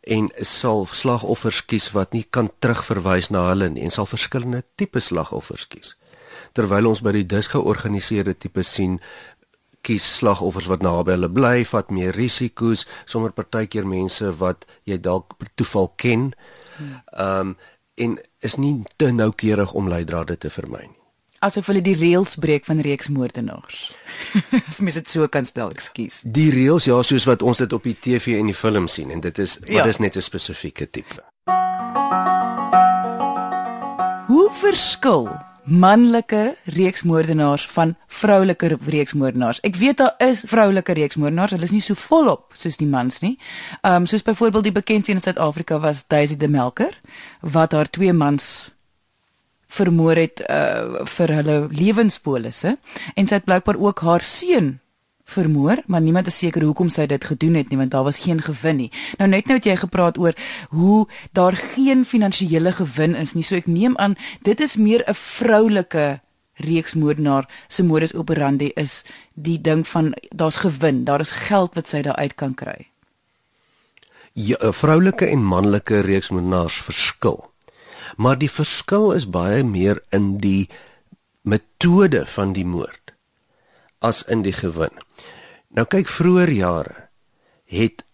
En 0.00 0.30
sal 0.40 0.86
slagoffers 0.86 1.64
kies 1.64 1.90
wat 1.92 2.12
nie 2.12 2.26
kan 2.30 2.50
terugverwys 2.58 3.30
na 3.30 3.48
hulle 3.48 3.68
nie 3.68 3.82
en 3.82 3.90
sal 3.90 4.06
verskillende 4.06 4.64
tipe 4.76 5.00
slagoffers 5.00 5.66
kies 5.66 5.96
terwyl 6.54 6.90
ons 6.92 7.02
by 7.04 7.12
die 7.18 7.28
disgeorganiseerde 7.28 8.36
tipe 8.38 8.64
sien 8.66 8.98
kies 9.84 10.06
slagoffers 10.18 10.70
wat 10.72 10.82
naby 10.86 11.16
hulle 11.16 11.28
bly 11.28 11.64
vat 11.68 11.92
meer 11.92 12.16
risiko's 12.16 12.86
sommer 13.04 13.34
partykeer 13.36 13.84
mense 13.84 14.32
wat 14.40 14.64
jy 14.88 14.98
dalk 14.98 15.36
per 15.38 15.52
toeval 15.54 15.92
ken 15.96 16.32
ehm 16.80 17.54
um, 17.54 17.56
en 17.94 18.16
is 18.42 18.56
nie 18.58 18.82
te 18.98 19.12
noukeurig 19.14 19.70
om 19.78 19.86
leidrade 19.86 20.34
te 20.34 20.50
vermy 20.50 20.82
nie 20.82 21.04
asof 21.44 21.68
hulle 21.68 21.82
die 21.84 21.96
reëls 21.98 22.38
breek 22.40 22.64
van 22.68 22.80
reeksmoordenaars. 22.84 23.80
As 24.68 24.80
mens 24.80 24.98
dit 25.00 25.10
so 25.12 25.26
kan 25.28 25.46
stel, 25.48 25.72
ekskuus. 25.74 26.22
Die 26.24 26.48
reëls 26.54 26.88
ja, 26.88 27.00
soos 27.04 27.28
wat 27.28 27.44
ons 27.44 27.60
dit 27.60 27.76
op 27.76 27.84
die 27.84 27.96
TV 28.06 28.38
en 28.40 28.50
die 28.50 28.56
film 28.56 28.88
sien 28.90 29.12
en 29.14 29.22
dit 29.24 29.40
is 29.44 29.58
ja. 29.68 29.84
is 29.84 30.00
net 30.00 30.16
'n 30.16 30.24
spesifieke 30.24 30.88
tipe. 30.88 31.20
Hoe 34.28 34.48
verskil 34.60 35.28
manlike 35.64 36.56
reeksmoordenaars 36.64 37.66
van 37.72 37.94
vroulike 38.06 38.78
reeksmoordenaars? 38.86 39.60
Ek 39.64 39.76
weet 39.80 39.96
daar 39.96 40.14
is 40.18 40.44
vroulike 40.46 40.92
reeksmoordenaars, 40.92 41.56
hulle 41.56 41.68
is 41.68 41.74
nie 41.74 41.82
so 41.84 41.94
volop 42.08 42.52
soos 42.58 42.76
die 42.80 42.88
mans 42.88 43.20
nie. 43.24 43.38
Ehm 43.82 44.04
um, 44.04 44.06
soos 44.06 44.22
byvoorbeeld 44.22 44.70
die 44.70 44.76
bekendste 44.76 45.12
in 45.12 45.20
Suid-Afrika 45.20 45.80
was 45.80 46.04
Daisy 46.06 46.36
de 46.36 46.48
Melker 46.48 47.00
wat 47.40 47.72
haar 47.72 47.90
twee 47.90 48.12
mans 48.12 48.74
vermoor 49.74 50.16
het 50.16 50.42
uh, 50.46 51.04
vir 51.16 51.34
hulle 51.40 51.58
lewenspolisse 51.74 52.76
en 53.14 53.26
sy 53.26 53.40
het 53.40 53.46
blykbaar 53.48 53.80
ook 53.80 54.04
haar 54.06 54.22
seun 54.22 54.78
vermoor, 55.24 55.82
maar 55.86 56.00
niemand 56.00 56.26
is 56.26 56.38
seker 56.38 56.62
hoekom 56.62 56.90
sy 56.92 57.06
dit 57.08 57.24
gedoen 57.24 57.56
het 57.58 57.70
nie 57.72 57.78
want 57.80 57.90
daar 57.94 58.04
was 58.04 58.20
geen 58.22 58.42
gewin 58.44 58.76
nie. 58.76 58.90
Nou 59.18 59.28
net 59.28 59.48
nou 59.48 59.56
het 59.58 59.68
jy 59.68 59.76
gepraat 59.80 60.18
oor 60.20 60.36
hoe 60.70 61.06
daar 61.32 61.56
geen 61.56 62.04
finansiële 62.04 62.72
gewin 62.72 63.16
is 63.16 63.34
nie. 63.34 63.44
So 63.44 63.56
ek 63.56 63.66
neem 63.66 63.96
aan 63.96 64.16
dit 64.42 64.60
is 64.60 64.76
meer 64.76 65.04
'n 65.08 65.14
vroulike 65.14 66.20
reeksmoordenaar 66.54 67.48
se 67.68 67.82
modus 67.82 68.14
operandi 68.14 68.70
is 68.76 69.02
die 69.34 69.60
ding 69.60 69.86
van 69.88 70.14
daar's 70.30 70.56
gewin, 70.56 71.04
daar 71.04 71.20
is 71.20 71.30
geld 71.30 71.74
wat 71.74 71.88
sy 71.88 72.02
daar 72.02 72.16
uit 72.16 72.34
kan 72.34 72.54
kry. 72.54 72.86
Ja, 74.32 74.72
vroulike 74.72 75.26
en 75.26 75.44
manlike 75.44 76.00
reeksmoordenaars 76.00 76.80
verskil. 76.80 77.50
Maar 78.16 78.38
die 78.38 78.50
verskil 78.50 79.12
is 79.12 79.30
baie 79.30 79.64
meer 79.64 80.02
in 80.10 80.38
die 80.38 80.68
metode 81.42 82.26
van 82.26 82.52
die 82.52 82.66
moord 82.66 83.04
as 84.04 84.22
in 84.28 84.44
die 84.44 84.52
gewin. 84.52 84.92
Nou 85.74 85.86
kyk 85.90 86.10
vroeër 86.10 86.52
jare 86.52 87.08
het 87.64 88.04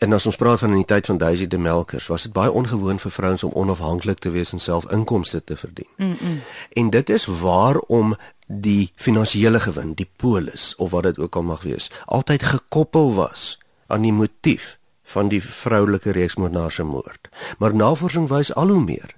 En 0.00 0.12
as 0.16 0.24
ons 0.26 0.36
praat 0.40 0.62
van 0.62 0.72
in 0.72 0.80
die 0.80 0.88
tyd 0.88 1.06
van 1.06 1.18
Daisy 1.20 1.44
de 1.46 1.58
Melkers, 1.60 2.06
was 2.08 2.22
dit 2.24 2.32
baie 2.32 2.48
ongewoon 2.50 2.96
vir 2.98 3.12
vrouens 3.12 3.42
om 3.44 3.52
onafhanklik 3.52 4.22
te 4.24 4.30
wees 4.32 4.52
en 4.56 4.62
self 4.64 4.86
inkomste 4.88 5.42
te 5.44 5.56
verdien. 5.56 5.88
Mm 5.96 6.16
-mm. 6.20 6.38
En 6.72 6.90
dit 6.90 7.10
is 7.10 7.24
waarom 7.24 8.16
die 8.46 8.92
finansiële 8.94 9.60
gewin, 9.60 9.92
die 9.94 10.08
polis 10.16 10.74
of 10.76 10.90
wat 10.90 11.02
dit 11.02 11.18
ook 11.18 11.36
al 11.36 11.42
mag 11.42 11.62
wees, 11.62 11.90
altyd 12.04 12.42
gekoppel 12.42 13.14
was 13.14 13.58
aan 13.86 14.00
die 14.00 14.12
motief 14.12 14.78
van 15.02 15.28
die 15.28 15.42
vroulike 15.42 16.10
reeksmoordenaar 16.10 16.70
se 16.70 16.82
moord. 16.82 17.28
Maar 17.58 17.74
navorsing 17.74 18.28
wys 18.28 18.54
al 18.54 18.68
hoe 18.68 18.84
meer. 18.84 19.16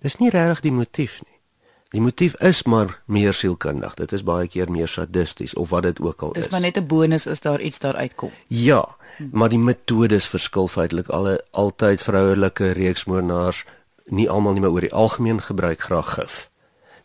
Dis 0.00 0.16
nie 0.16 0.30
regtig 0.30 0.60
die 0.60 0.72
motief 0.72 1.20
nie. 1.24 1.33
Die 1.94 2.02
motief 2.02 2.34
is 2.42 2.64
maar 2.66 2.90
meer 3.06 3.34
sielkundig. 3.34 3.94
Dit 3.94 4.12
is 4.12 4.24
baie 4.26 4.48
keer 4.50 4.70
meer 4.70 4.90
sadisties 4.90 5.54
of 5.54 5.70
wat 5.70 5.86
dit 5.86 6.00
ook 6.02 6.22
al 6.26 6.32
is. 6.34 6.42
Dis 6.42 6.50
maar 6.50 6.64
net 6.64 6.78
'n 6.78 6.86
bonus 6.86 7.26
as 7.26 7.40
daar 7.40 7.60
iets 7.60 7.78
daar 7.78 7.96
uitkom. 7.96 8.30
Ja, 8.48 8.96
maar 9.30 9.48
die 9.48 9.58
metodes 9.58 10.26
verskil 10.26 10.68
feitelik 10.68 11.08
al 11.08 11.38
altyd 11.50 12.02
vroulike 12.02 12.70
reeksmoordenaars 12.70 13.64
nie 14.04 14.30
almal 14.30 14.52
nie 14.52 14.60
maar 14.60 14.70
oor 14.70 14.80
die 14.80 14.92
algemeen 14.92 15.40
gebruik 15.40 15.80
graag 15.80 16.14
gif 16.14 16.50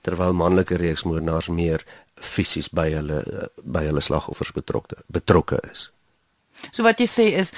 terwyl 0.02 0.34
manlike 0.34 0.76
reeksmoordenaars 0.76 1.48
meer 1.48 1.86
fisies 2.16 2.70
by 2.70 2.90
hulle 2.90 3.50
by 3.64 3.84
hulle 3.84 4.02
slagoffers 4.02 4.52
betrokke 4.52 4.96
betrokke 5.08 5.60
is. 5.72 5.92
So 6.72 6.84
wat 6.84 7.00
jy 7.00 7.08
sê 7.08 7.26
is 7.40 7.54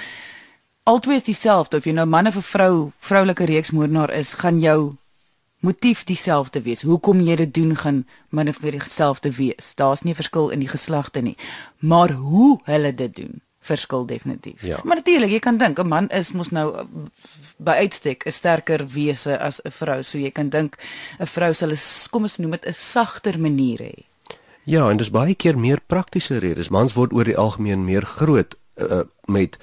altyd 0.83 1.25
dieselfde 1.25 1.77
of 1.77 1.85
jy 1.85 1.93
nou 1.93 2.05
man 2.05 2.27
of 2.27 2.35
'n 2.35 2.41
vrou 2.41 2.91
vroulike 2.99 3.45
reeksmoordenaar 3.45 4.11
is, 4.13 4.33
gaan 4.33 4.59
jou 4.59 4.95
motief 5.61 6.03
dieselfde 6.09 6.61
wees. 6.65 6.81
Hoekom 6.81 7.21
jy 7.25 7.35
dit 7.35 7.53
doen 7.53 7.75
gaan 7.75 8.03
min 8.29 8.49
of 8.49 8.61
meer 8.61 8.77
dieselfde 8.79 9.31
wees. 9.37 9.73
Daar's 9.75 10.03
nie 10.03 10.17
verskil 10.17 10.49
in 10.49 10.59
die 10.59 10.71
geslagte 10.71 11.21
nie, 11.21 11.37
maar 11.79 12.11
hoe 12.11 12.59
hulle 12.65 12.93
dit 12.93 13.15
doen 13.15 13.41
verskil 13.61 14.05
definitief. 14.05 14.61
Ja. 14.65 14.79
Maar 14.83 14.95
natuurlik, 14.95 15.29
jy 15.29 15.39
kan 15.39 15.57
dink 15.57 15.79
'n 15.79 15.87
man 15.87 16.09
is 16.09 16.31
mos 16.31 16.49
nou 16.49 16.87
by 17.57 17.71
uitstek 17.71 18.25
'n 18.25 18.31
sterker 18.31 18.87
wese 18.87 19.37
as 19.39 19.61
'n 19.63 19.71
vrou, 19.71 20.03
so 20.03 20.17
jy 20.17 20.31
kan 20.31 20.49
dink 20.49 20.77
'n 21.19 21.25
vrou 21.25 21.53
sal 21.53 21.71
'n 21.71 21.77
kom 22.09 22.23
ons 22.23 22.37
noem 22.37 22.51
dit 22.51 22.65
'n 22.65 22.73
sagter 22.73 23.39
manier 23.39 23.79
hê. 23.79 24.03
Ja, 24.63 24.89
en 24.89 24.97
dis 24.97 25.11
baie 25.11 25.35
keer 25.35 25.57
meer 25.57 25.79
praktiese 25.87 26.37
redes. 26.37 26.69
Mans 26.69 26.93
word 26.93 27.13
oor 27.13 27.23
die 27.23 27.37
algemeen 27.37 27.85
meer 27.85 28.05
groot 28.05 28.55
uh, 28.77 29.03
met 29.25 29.57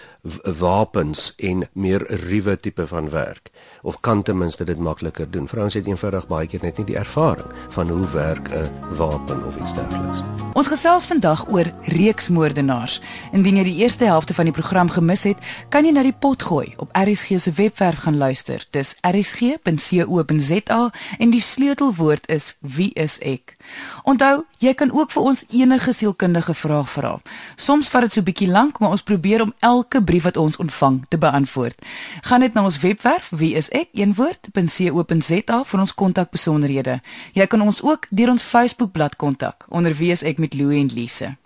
wapens 0.59 1.33
en 1.37 1.69
meer 1.73 2.07
ruwe 2.29 2.61
tipe 2.61 2.87
van 2.87 3.11
werk 3.11 3.51
of 3.83 4.01
kan 4.01 4.23
ten 4.23 4.39
minste 4.39 4.65
dit 4.65 4.79
makliker 4.79 5.31
doen. 5.31 5.49
Vrouens 5.49 5.75
het 5.75 5.87
eenvoudig 5.87 6.27
baie 6.27 6.47
keer 6.47 6.61
net 6.63 6.77
nie 6.77 6.87
die 6.87 6.97
ervaring 6.97 7.47
van 7.69 7.89
hoe 7.89 8.11
werk 8.11 8.49
'n 8.51 8.71
wapen 8.97 9.47
of 9.47 9.61
iets 9.61 9.75
dergeliks. 9.75 10.23
Ons 10.53 10.67
gesels 10.67 11.05
vandag 11.07 11.51
oor 11.51 11.67
reeksmoordenaars. 11.83 13.01
Indien 13.33 13.57
jy 13.57 13.65
die 13.65 13.77
eerste 13.77 14.05
helfte 14.05 14.35
van 14.35 14.45
die 14.45 14.53
program 14.53 14.91
gemis 14.91 15.23
het, 15.23 15.37
kan 15.69 15.85
jy 15.85 15.93
na 15.93 16.03
die 16.03 16.17
pot 16.19 16.43
gooi 16.43 16.73
op 16.77 16.97
RSG 16.97 17.39
se 17.39 17.53
webwerf 17.53 17.99
gaan 17.99 18.17
luister. 18.17 18.67
Dis 18.71 18.97
rsg.co.za 19.01 20.91
en 21.19 21.31
die 21.31 21.41
sleutelwoord 21.41 22.29
is 22.29 22.57
wie 22.61 22.91
is 22.95 23.19
ek. 23.19 23.57
Onthou, 24.03 24.45
jy 24.59 24.75
kan 24.75 24.93
ook 24.93 25.11
vir 25.11 25.23
ons 25.23 25.45
enige 25.49 25.93
sielkundige 25.93 26.55
vraag 26.55 26.91
vra. 26.91 27.21
Soms 27.57 27.89
vat 27.89 28.01
dit 28.01 28.13
so 28.13 28.21
'n 28.21 28.25
bietjie 28.25 28.49
lank, 28.51 28.79
maar 28.79 28.91
ons 28.91 29.03
probeer 29.03 29.48
om 29.49 29.55
elke 29.65 30.03
brief 30.05 30.23
wat 30.29 30.37
ons 30.37 30.57
ontvang 30.61 31.01
te 31.09 31.19
beantwoord. 31.19 31.81
Gaan 32.29 32.41
net 32.45 32.55
na 32.55 32.65
ons 32.69 32.81
webwerf 32.85 33.31
wie 33.33 33.55
is 33.57 33.71
ek 33.73 33.89
eenwoord.co.za 33.97 35.59
vir 35.65 35.81
ons 35.81 35.95
kontakbesonderhede. 35.95 37.01
Jy 37.33 37.47
kan 37.49 37.65
ons 37.65 37.81
ook 37.83 38.07
deur 38.11 38.37
ons 38.37 38.45
Facebookblad 38.45 39.17
kontak 39.17 39.65
onder 39.69 39.97
wie 39.97 40.13
is 40.13 40.23
ek 40.23 40.39
met 40.39 40.55
Louie 40.55 40.81
en 40.81 40.93
Lise. 40.93 41.37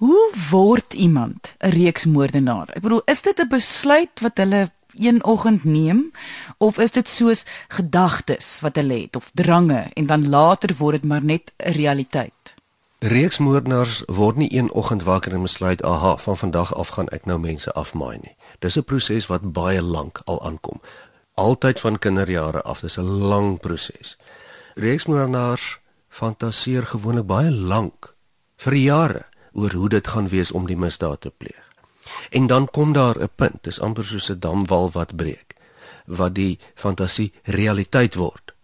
Hoe 0.00 0.32
word 0.50 0.94
iemand 0.94 1.54
'n 1.60 1.68
reeksmoordenaar? 1.76 2.68
Ek 2.72 2.82
bedoel, 2.82 3.02
is 3.04 3.22
dit 3.22 3.40
'n 3.40 3.48
besluit 3.48 4.20
wat 4.20 4.36
hulle 4.36 4.70
een 4.96 5.24
oggend 5.24 5.64
neem 5.64 6.12
of 6.58 6.78
is 6.78 6.90
dit 6.90 7.08
soos 7.08 7.44
gedagtes 7.68 8.60
wat 8.60 8.76
hulle 8.76 9.00
het 9.00 9.16
of 9.16 9.30
drange 9.34 9.90
en 9.94 10.06
dan 10.06 10.28
later 10.28 10.74
word 10.78 11.00
dit 11.00 11.04
maar 11.04 11.24
net 11.24 11.52
'n 11.56 11.72
realiteit? 11.72 12.59
Reeksmoordenaars 13.00 14.02
word 14.12 14.36
nie 14.36 14.50
een 14.52 14.72
oggend 14.76 15.02
wakker 15.02 15.32
en 15.32 15.42
besluit, 15.42 15.82
"Aha, 15.82 16.16
van 16.16 16.36
vandag 16.36 16.74
af 16.74 16.88
gaan 16.88 17.08
ek 17.08 17.24
nou 17.24 17.38
mense 17.38 17.72
afmaai 17.72 18.18
nie." 18.22 18.36
Dis 18.58 18.76
'n 18.76 18.84
proses 18.84 19.26
wat 19.26 19.52
baie 19.52 19.82
lank 19.82 20.20
al 20.24 20.42
aankom. 20.42 20.80
Altyd 21.34 21.80
van 21.80 21.98
kinderjare 21.98 22.62
af, 22.62 22.80
dis 22.80 22.96
'n 22.98 23.02
lang 23.02 23.60
proses. 23.60 24.18
Reeksmoordenaars 24.74 25.80
fantaseer 26.08 26.86
gewoonlik 26.86 27.26
baie 27.26 27.50
lank, 27.50 28.14
vir 28.56 28.74
jare, 28.74 29.24
oor 29.52 29.72
hoe 29.72 29.88
dit 29.88 30.08
gaan 30.08 30.28
wees 30.28 30.52
om 30.52 30.66
die 30.66 30.76
misdaad 30.76 31.20
te 31.20 31.30
pleeg. 31.30 31.64
En 32.30 32.46
dan 32.46 32.68
kom 32.70 32.92
daar 32.92 33.22
'n 33.22 33.28
punt, 33.34 33.62
dis 33.62 33.80
amper 33.80 34.04
soos 34.04 34.30
'n 34.30 34.38
damwal 34.38 34.90
wat 34.90 35.16
breek, 35.16 35.54
wat 36.06 36.34
die 36.34 36.58
fantasie 36.74 37.32
realiteit 37.42 38.14
word. 38.14 38.54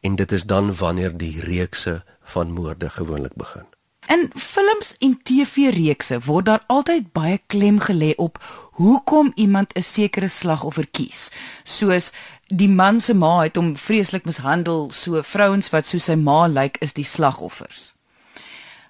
En 0.00 0.16
dit 0.16 0.32
is 0.32 0.44
dan 0.44 0.74
wanneer 0.74 1.16
die 1.16 1.40
reekse 1.40 2.04
van 2.26 2.52
moorde 2.52 2.90
gewoonlik 2.90 3.34
begin. 3.34 3.66
In 4.06 4.30
films 4.34 4.94
en 5.02 5.16
TV-reekse 5.22 6.20
word 6.26 6.46
daar 6.46 6.62
altyd 6.70 7.10
baie 7.12 7.40
klem 7.46 7.80
gelê 7.82 8.12
op 8.16 8.38
hoekom 8.78 9.32
iemand 9.34 9.74
'n 9.74 9.82
sekere 9.82 10.28
slagoffer 10.28 10.86
kies. 10.86 11.30
Soos 11.64 12.12
die 12.46 12.68
man 12.68 13.00
se 13.00 13.14
ma 13.14 13.40
het 13.40 13.56
hom 13.56 13.76
vreeslik 13.76 14.24
mishandel, 14.24 14.90
so 14.90 15.22
vrouens 15.22 15.70
wat 15.70 15.86
soos 15.86 16.04
sy 16.04 16.14
ma 16.14 16.46
lyk 16.46 16.76
is 16.80 16.92
die 16.92 17.04
slagoffers. 17.04 17.94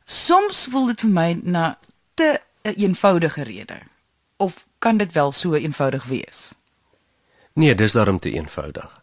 Soms 0.04 0.66
voel 0.70 0.86
dit 0.86 1.00
vir 1.00 1.10
my 1.10 1.40
na 1.42 1.78
te 2.14 2.40
'n 2.64 2.74
eenvoudige 2.76 3.42
rede. 3.42 3.78
Of 4.36 4.66
kan 4.78 4.96
dit 4.96 5.12
wel 5.12 5.32
so 5.32 5.54
eenvoudig 5.54 6.04
wees? 6.04 6.52
Nee, 7.52 7.74
dis 7.74 7.92
daarom 7.92 8.18
te 8.18 8.30
eenvoudig. 8.30 9.02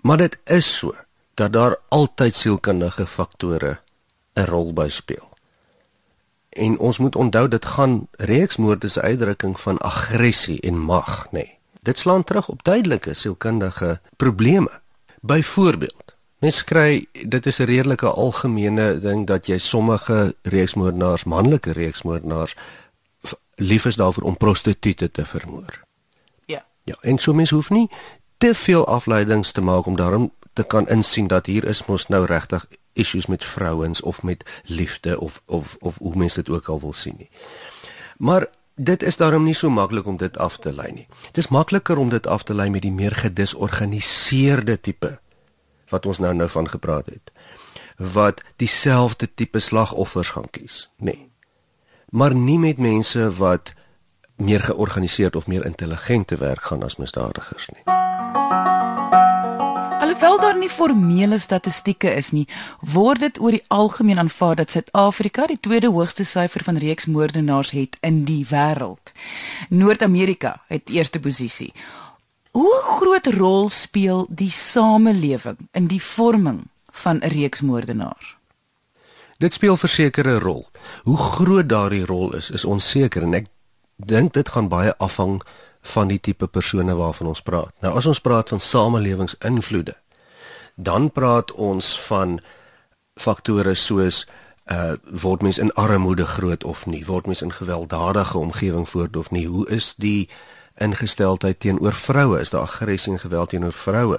Maar 0.00 0.16
dit 0.16 0.38
is 0.44 0.76
so 0.78 1.05
dat 1.36 1.52
daar 1.52 1.76
altyd 1.88 2.34
sielkundige 2.34 3.06
faktore 3.06 3.78
'n 4.34 4.44
rol 4.44 4.72
by 4.72 4.88
speel. 4.88 5.28
En 6.48 6.78
ons 6.78 6.98
moet 6.98 7.16
onthou 7.16 7.48
dit 7.48 7.64
gaan 7.64 8.08
reeksmoorde 8.10 8.88
se 8.88 9.00
uitdrukking 9.00 9.60
van 9.60 9.78
aggressie 9.78 10.60
en 10.60 10.78
mag, 10.78 11.26
nê. 11.26 11.30
Nee. 11.30 11.58
Dit 11.82 11.98
slaan 11.98 12.24
terug 12.24 12.48
op 12.48 12.64
duidelike 12.64 13.14
sielkundige 13.14 14.00
probleme. 14.16 14.80
Byvoorbeeld, 15.20 16.14
mens 16.38 16.64
kry 16.64 17.06
dit 17.12 17.46
is 17.46 17.58
'n 17.58 17.62
redelike 17.62 18.06
algemene 18.06 18.98
ding 18.98 19.26
dat 19.26 19.46
jy 19.46 19.58
sommige 19.58 20.34
reeksmoordenaars, 20.42 21.24
manlike 21.24 21.72
reeksmoordenaars 21.72 22.56
lief 23.54 23.84
is 23.84 23.96
daarvoor 23.96 24.22
om 24.22 24.36
prostituie 24.36 25.10
te 25.10 25.24
vermoor. 25.24 25.84
Ja. 26.44 26.64
Ja, 26.84 26.94
en 27.00 27.18
so 27.18 27.32
mens 27.32 27.50
hoef 27.50 27.70
nie 27.70 27.90
te 28.38 28.54
veel 28.54 28.86
afleidings 28.86 29.52
te 29.52 29.60
maak 29.60 29.86
om 29.86 29.96
daarom 29.96 30.32
te 30.52 30.62
kan 30.62 30.88
insien 30.88 31.26
dat 31.26 31.46
hier 31.46 31.64
is 31.64 31.84
mos 31.86 32.06
nou 32.08 32.24
regtig 32.24 32.66
issues 32.92 33.26
met 33.26 33.44
vrouens 33.44 34.00
of 34.00 34.22
met 34.22 34.44
liefde 34.64 35.20
of 35.20 35.42
of 35.46 35.76
of 35.80 35.98
hoe 35.98 36.16
mense 36.16 36.42
dit 36.42 36.54
ook 36.54 36.68
al 36.68 36.80
wil 36.80 36.92
sien 36.92 37.14
nie. 37.18 37.30
Maar 38.16 38.46
dit 38.74 39.02
is 39.02 39.16
daarom 39.16 39.44
nie 39.44 39.54
so 39.54 39.70
maklik 39.70 40.06
om 40.06 40.16
dit 40.16 40.38
af 40.38 40.56
te 40.58 40.72
lei 40.72 40.92
nie. 40.92 41.06
Dit 41.26 41.44
is 41.44 41.48
makliker 41.48 41.98
om 41.98 42.08
dit 42.08 42.26
af 42.26 42.42
te 42.42 42.54
lei 42.54 42.70
met 42.70 42.82
die 42.82 42.92
meer 42.92 43.14
gedisorganiseerde 43.14 44.80
tipe 44.80 45.18
wat 45.88 46.06
ons 46.06 46.18
nou 46.18 46.34
nou 46.34 46.48
van 46.48 46.68
gepraat 46.68 47.06
het. 47.06 47.32
Wat 47.96 48.42
dieselfde 48.56 49.28
tipe 49.34 49.58
slagoffers 49.58 50.30
gaan 50.34 50.50
kies, 50.50 50.90
nê. 50.98 51.04
Nee. 51.04 51.30
Maar 52.10 52.34
nie 52.34 52.58
met 52.58 52.78
mense 52.78 53.30
wat 53.38 53.72
meer 54.36 54.60
georganiseerd 54.60 55.36
of 55.36 55.46
meer 55.46 55.64
intelligente 55.64 56.36
werk 56.36 56.62
gaan 56.62 56.82
as 56.82 56.96
misdadigers 56.96 57.68
nie. 57.72 57.82
Alhoewel 60.00 60.40
daar 60.40 60.58
nie 60.58 60.70
formele 60.70 61.38
statistieke 61.38 62.14
is 62.14 62.30
nie, 62.30 62.46
word 62.80 63.20
dit 63.20 63.40
oor 63.40 63.56
die 63.56 63.64
algemeen 63.68 64.18
aanvaar 64.18 64.56
dat 64.56 64.70
Suid-Afrika 64.70 65.46
die 65.46 65.58
tweede 65.60 65.90
hoogste 65.92 66.24
syfer 66.24 66.64
van 66.64 66.76
reeksmoordenaars 66.76 67.70
het 67.70 67.96
in 68.00 68.24
die 68.24 68.46
wêreld. 68.48 69.12
Noord-Amerika 69.68 70.60
het 70.68 70.88
eerste 70.88 71.20
posisie. 71.20 71.72
Hoe 72.56 72.80
groot 72.82 73.26
rol 73.26 73.68
speel 73.68 74.26
die 74.28 74.50
samelewing 74.50 75.68
in 75.72 75.86
die 75.86 76.02
vorming 76.02 76.68
van 76.92 77.20
'n 77.20 77.28
reeksmoordenaar? 77.28 78.36
Dit 79.38 79.52
speel 79.52 79.76
verseker 79.76 80.26
'n 80.26 80.40
rol. 80.40 80.66
Hoe 81.02 81.16
groot 81.16 81.68
daardie 81.68 82.04
rol 82.04 82.34
is, 82.34 82.50
is 82.50 82.64
onseker 82.64 83.22
en 83.22 83.34
ek 83.34 83.46
dink 83.96 84.32
dit 84.32 84.48
gaan 84.48 84.68
baie 84.68 84.96
afhang 84.96 85.42
van 85.80 86.08
die 86.08 86.20
tipe 86.20 86.46
persone 86.46 86.94
waarvan 86.94 87.26
ons 87.26 87.42
praat. 87.42 87.72
Nou 87.80 87.94
as 87.96 88.06
ons 88.06 88.20
praat 88.20 88.48
van 88.48 88.60
samelewingsinvloede, 88.60 89.94
dan 90.74 91.10
praat 91.10 91.52
ons 91.52 92.00
van 92.08 92.40
faktore 93.14 93.74
soos 93.74 94.26
uh 94.66 94.96
word 95.22 95.42
mens 95.42 95.58
in 95.62 95.72
armoede 95.78 96.26
groot 96.26 96.64
of 96.64 96.86
nie, 96.86 97.04
word 97.06 97.26
mens 97.26 97.42
in 97.42 97.52
gewelddadige 97.54 98.38
omgewing 98.38 98.88
voort 98.88 99.16
of 99.16 99.30
nie, 99.30 99.46
hoe 99.46 99.68
is 99.70 99.94
die 99.96 100.28
ingesteldheid 100.76 101.60
teenoor 101.60 101.94
vroue, 101.94 102.40
is 102.40 102.50
daar 102.50 102.66
aggressie 102.66 103.12
en 103.12 103.18
geweld 103.18 103.48
teenoor 103.48 103.72
vroue 103.72 104.18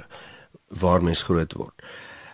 waar 0.68 1.04
mens 1.04 1.24
groot 1.24 1.54
word. 1.54 1.84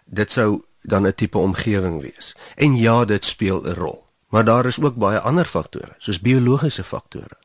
Dit 0.06 0.32
sou 0.32 0.62
dan 0.82 1.08
'n 1.08 1.14
tipe 1.16 1.38
omgewing 1.38 2.02
wees. 2.02 2.36
En 2.56 2.76
ja, 2.76 3.06
dit 3.06 3.26
speel 3.26 3.62
'n 3.62 3.74
rol. 3.74 4.03
Maar 4.34 4.46
daar 4.46 4.66
is 4.66 4.82
ook 4.82 4.96
baie 4.98 5.20
ander 5.22 5.46
faktore, 5.46 5.96
soos 6.02 6.20
biologiese 6.20 6.84
faktore 6.84 7.38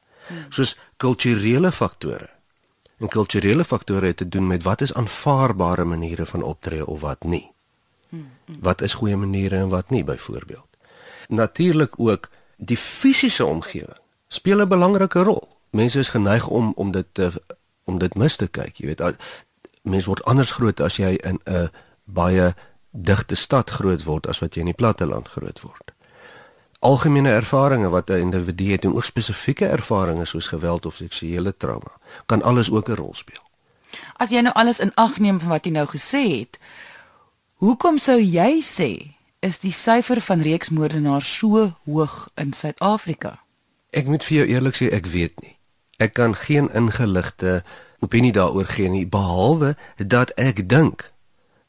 soos 0.49 0.77
kulturele 0.97 1.73
faktore. 1.73 2.29
En 2.99 3.09
kulturele 3.09 3.65
faktore 3.65 4.07
het 4.07 4.17
te 4.17 4.29
doen 4.29 4.47
met 4.47 4.63
wat 4.63 4.81
is 4.81 4.95
aanvaarbare 4.95 5.85
maniere 5.85 6.27
van 6.27 6.43
optree 6.43 6.87
of 6.87 7.01
wat 7.01 7.23
nie. 7.23 7.51
Wat 8.61 8.83
is 8.83 8.95
goeie 8.95 9.17
maniere 9.17 9.57
en 9.57 9.69
wat 9.69 9.91
nie 9.91 10.05
byvoorbeeld. 10.05 10.67
Natuurlik 11.29 12.01
ook 12.01 12.31
die 12.57 12.77
fisiese 12.77 13.45
omgewing 13.45 14.01
speel 14.29 14.61
'n 14.61 14.69
belangrike 14.69 15.23
rol. 15.23 15.49
Mense 15.71 15.99
is 15.99 16.09
geneig 16.09 16.47
om 16.47 16.73
om 16.77 16.91
dit 16.91 17.07
te 17.13 17.31
om 17.85 17.99
dit 17.99 18.15
mis 18.15 18.37
te 18.37 18.47
kyk, 18.47 18.77
jy 18.77 18.87
weet. 18.87 19.17
Mense 19.83 20.07
word 20.07 20.25
anders 20.25 20.51
groot 20.51 20.81
as 20.81 20.97
jy 20.97 21.15
in 21.15 21.41
'n 21.45 21.71
baie 22.05 22.55
digte 22.91 23.35
stad 23.35 23.71
groot 23.71 24.05
word 24.05 24.27
as 24.27 24.39
wat 24.39 24.55
jy 24.55 24.61
in 24.61 24.73
die 24.73 24.75
platteland 24.75 25.29
groot 25.29 25.61
word. 25.61 25.93
Algemene 26.79 27.31
ervarings 27.31 27.91
wat 27.91 28.11
'n 28.11 28.21
individu 28.21 28.71
het 28.71 28.85
en 28.85 28.95
ook 28.95 29.05
spesifieke 29.05 29.67
ervarings 29.67 30.31
soos 30.31 30.47
geweld 30.47 30.87
of 30.87 30.95
seksuele 30.95 31.57
trauma 31.57 31.93
kan 32.27 32.43
alles 32.43 32.71
ook 32.71 32.89
'n 32.89 32.95
rol 32.95 33.15
speel. 33.15 33.43
As 34.17 34.29
jy 34.29 34.41
nou 34.41 34.55
alles 34.55 34.79
in 34.79 34.95
ag 34.95 35.19
neem 35.19 35.41
van 35.41 35.49
wat 35.49 35.65
jy 35.65 35.71
nou 35.71 35.87
gesê 35.87 36.39
het, 36.39 36.59
hoekom 37.55 37.99
sou 37.99 38.21
jy 38.21 38.63
sê 38.63 39.15
is 39.39 39.59
die 39.59 39.73
syfer 39.73 40.21
van 40.21 40.41
reeksmoordenaars 40.41 41.37
so 41.39 41.73
hoog 41.85 42.29
in 42.35 42.53
Suid-Afrika? 42.53 43.41
Ek 43.91 44.07
moet 44.07 44.25
vir 44.25 44.37
jou 44.37 44.47
eerlik 44.47 44.77
sê 44.77 44.93
ek 44.93 45.07
weet 45.07 45.41
nie. 45.41 45.57
Ek 45.97 46.13
kan 46.13 46.35
geen 46.35 46.73
ingeligte 46.75 47.65
opinie 47.99 48.33
daaroor 48.33 48.67
gee 48.67 48.89
nie 48.89 49.07
behalwe 49.07 49.77
dat 49.97 50.31
ek 50.31 50.69
dink 50.69 51.13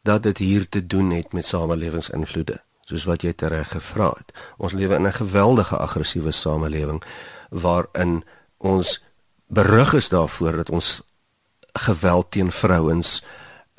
dat 0.03 0.23
dit 0.23 0.37
hier 0.37 0.69
te 0.69 0.87
doen 0.87 1.11
het 1.11 1.33
met 1.33 1.45
samelewingsinvloede 1.45 2.61
soos 2.89 3.05
wat 3.09 3.23
jy 3.25 3.33
tereg 3.37 3.69
gevra 3.75 4.09
het. 4.17 4.33
Ons 4.57 4.73
lewe 4.73 4.95
in 4.95 5.07
'n 5.07 5.19
geweldige 5.21 5.77
aggressiewe 5.77 6.31
samelewing 6.31 7.03
waarin 7.49 8.23
ons 8.57 8.99
berig 9.47 9.93
is 9.93 10.09
daarvoor 10.09 10.55
dat 10.55 10.69
ons 10.69 11.01
geweld 11.73 12.31
teen 12.31 12.51
vrouens 12.51 13.23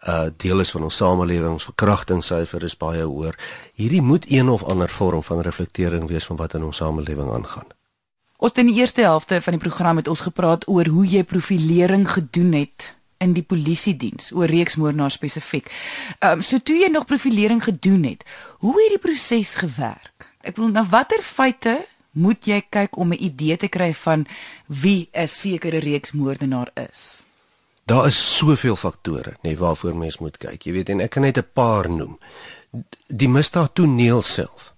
uh 0.01 0.29
deel 0.37 0.61
is 0.61 0.71
van 0.71 0.83
ons 0.83 0.97
samelewing, 0.97 1.53
ons 1.53 1.65
verkrachtingssyfer 1.65 2.63
is 2.65 2.77
baie 2.77 3.03
hoër. 3.05 3.37
Hierdie 3.75 4.03
moet 4.03 4.25
een 4.31 4.49
of 4.49 4.63
ander 4.63 4.89
vorm 4.89 5.23
van 5.23 5.41
reflektering 5.41 6.09
wees 6.09 6.25
van 6.25 6.37
wat 6.37 6.55
in 6.55 6.65
ons 6.65 6.77
samelewing 6.77 7.31
aangaan. 7.31 7.69
Ons 8.37 8.51
het 8.51 8.59
in 8.59 8.73
die 8.73 8.81
eerste 8.81 9.03
helfte 9.03 9.43
van 9.43 9.53
die 9.53 9.61
program 9.61 9.95
met 9.95 10.09
ons 10.09 10.21
gepraat 10.21 10.69
oor 10.69 10.87
hoe 10.87 11.07
jy 11.07 11.25
profilering 11.25 12.11
gedoen 12.11 12.53
het 12.53 12.95
in 13.21 13.35
die 13.37 13.45
polisie 13.45 13.97
diens 13.97 14.33
oor 14.33 14.49
reeksmoordenaars 14.51 15.19
spesifiek. 15.21 15.71
Ehm 16.19 16.41
um, 16.41 16.43
so 16.43 16.59
toe 16.59 16.77
jy 16.81 16.89
nog 16.89 17.07
profilering 17.07 17.63
gedoen 17.65 18.05
het, 18.09 18.25
hoe 18.65 18.75
het 18.83 18.97
die 18.97 19.03
proses 19.03 19.55
gewerk? 19.61 20.31
Ek 20.41 20.55
bedoel 20.57 20.73
na 20.73 20.85
watter 20.89 21.23
feite 21.23 21.81
moet 22.13 22.47
jy 22.47 22.63
kyk 22.71 22.97
om 22.97 23.13
'n 23.13 23.23
idee 23.23 23.57
te 23.57 23.69
kry 23.69 23.93
van 23.95 24.27
wie 24.67 25.09
'n 25.13 25.29
sekere 25.29 25.79
reeksmoordenaar 25.79 26.71
is? 26.75 27.25
Daar 27.85 28.07
is 28.07 28.37
soveel 28.37 28.77
faktore, 28.77 29.37
nee, 29.43 29.57
waarvoor 29.57 29.97
mens 29.97 30.19
moet 30.19 30.37
kyk. 30.37 30.63
Jy 30.63 30.73
weet 30.73 30.89
en 30.89 31.01
ek 31.01 31.11
kan 31.11 31.23
net 31.23 31.39
'n 31.39 31.47
paar 31.53 31.91
noem. 31.91 32.19
Die 33.07 33.29
misdaad 33.29 33.75
toneel 33.75 34.23
self 34.23 34.75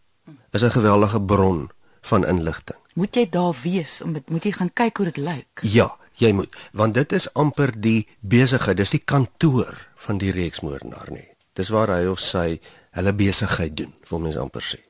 is 0.51 0.63
'n 0.63 0.71
geweldige 0.71 1.21
bron 1.21 1.71
van 2.01 2.27
inligting. 2.27 2.79
Moet 2.95 3.15
jy 3.15 3.29
daar 3.29 3.55
wees 3.63 4.03
om 4.03 4.17
moet 4.27 4.45
jy 4.45 4.53
gaan 4.53 4.73
kyk 4.73 4.97
hoe 4.97 5.07
dit 5.07 5.17
lyk? 5.17 5.61
Ja, 5.63 5.97
jy 6.21 6.33
moet, 6.37 6.55
want 6.73 6.95
dit 6.95 7.13
is 7.13 7.29
amper 7.35 7.73
die 7.81 8.07
besigheid, 8.21 8.77
dis 8.77 8.97
die 8.97 9.05
kantoor 9.05 9.77
van 10.07 10.19
die 10.19 10.33
reeksmoordenaar 10.35 11.11
nie. 11.11 11.29
Dis 11.57 11.73
waar 11.73 11.93
hy 11.95 12.07
of 12.11 12.21
sy 12.21 12.61
hulle 12.97 13.13
besigheid 13.17 13.77
doen, 13.77 13.93
wil 14.11 14.23
mens 14.25 14.37
amper 14.41 14.65
sê. 14.65 14.81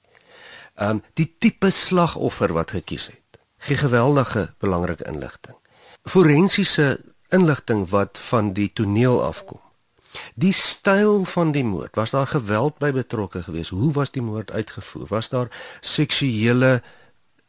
Ehm 0.81 0.99
um, 0.99 1.03
die 1.19 1.29
tipe 1.39 1.71
slagoffer 1.71 2.55
wat 2.57 2.73
gekies 2.75 3.11
het. 3.13 3.41
Gee 3.63 3.77
geweldige 3.77 4.55
belangrike 4.59 5.05
inligting. 5.07 5.57
Forensiese 6.09 6.99
inligting 7.31 7.89
wat 7.91 8.19
van 8.19 8.53
die 8.57 8.71
toneel 8.73 9.23
afkom. 9.23 9.61
Die 10.35 10.53
styl 10.53 11.25
van 11.25 11.53
die 11.53 11.65
moord, 11.65 11.97
was 11.97 12.11
daar 12.11 12.27
geweld 12.27 12.79
by 12.79 12.91
betrokke 12.93 13.43
geweest? 13.43 13.71
Hoe 13.71 13.93
was 13.93 14.11
die 14.11 14.23
moord 14.23 14.51
uitgevoer? 14.51 15.07
Was 15.09 15.29
daar 15.29 15.49
seksuele 15.81 16.83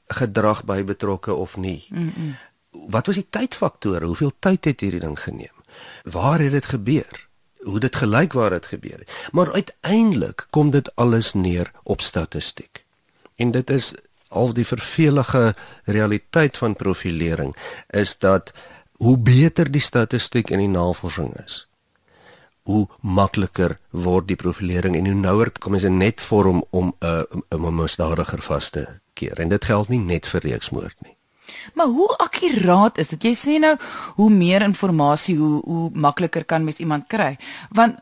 gedrag 0.07 0.63
by 0.63 0.83
betrokke 0.83 1.33
of 1.33 1.57
nie? 1.57 1.87
Mm 1.89 2.13
-mm. 2.15 2.35
Wat 2.73 3.05
was 3.05 3.15
die 3.15 3.27
tydfaktore? 3.29 4.05
Hoeveel 4.05 4.33
tyd 4.39 4.65
het 4.65 4.81
hierdie 4.81 5.03
ding 5.03 5.19
geneem? 5.19 5.55
Waar 6.03 6.39
het 6.39 6.51
dit 6.51 6.65
gebeur? 6.65 7.27
Hoe 7.63 7.79
dit 7.79 7.95
gelyk 7.95 8.33
waar 8.33 8.49
dit 8.49 8.65
gebeur 8.65 8.99
het? 8.99 9.11
Maar 9.31 9.53
uiteindelik 9.53 10.47
kom 10.49 10.71
dit 10.71 10.95
alles 10.95 11.33
neer 11.33 11.71
op 11.83 12.01
statistiek. 12.01 12.85
En 13.35 13.51
dit 13.51 13.69
is 13.69 13.93
al 14.33 14.53
die 14.53 14.65
vervelige 14.65 15.55
realiteit 15.85 16.57
van 16.57 16.75
profilering 16.75 17.55
is 17.89 18.17
dat 18.17 18.53
hoe 19.03 19.17
beter 19.17 19.71
die 19.71 19.81
statistiek 19.81 20.49
en 20.49 20.61
die 20.63 20.71
navorsing 20.71 21.33
is, 21.45 21.63
hoe 22.63 22.87
makliker 23.01 23.77
word 23.89 24.27
die 24.27 24.39
profilering 24.39 24.95
en 24.97 25.09
hoe 25.09 25.19
nouer 25.19 25.51
kom 25.59 25.75
jy 25.75 25.91
net 25.91 26.21
vorm 26.21 26.63
om 26.69 26.93
'n 26.99 27.25
uh, 27.51 27.57
'n 27.59 27.75
misdadiger 27.75 28.41
vas 28.41 28.69
te 28.69 28.87
keer 29.13 29.39
en 29.39 29.49
dit 29.49 29.65
geld 29.65 29.89
nie 29.89 29.99
net 29.99 30.27
vir 30.27 30.41
reeksmoord 30.41 30.95
nie. 31.01 31.12
Maar 31.73 31.85
hoe 31.85 32.09
akkuraat 32.17 32.97
is 32.97 33.07
dit? 33.07 33.23
Jy 33.23 33.33
sê 33.35 33.59
nou 33.59 33.75
hoe 34.15 34.29
meer 34.29 34.61
inligting 34.61 35.37
hoe 35.37 35.61
hoe 35.63 35.89
makliker 35.93 36.45
kan 36.45 36.63
mens 36.63 36.77
iemand 36.77 37.07
kry? 37.07 37.37
Want 37.71 37.95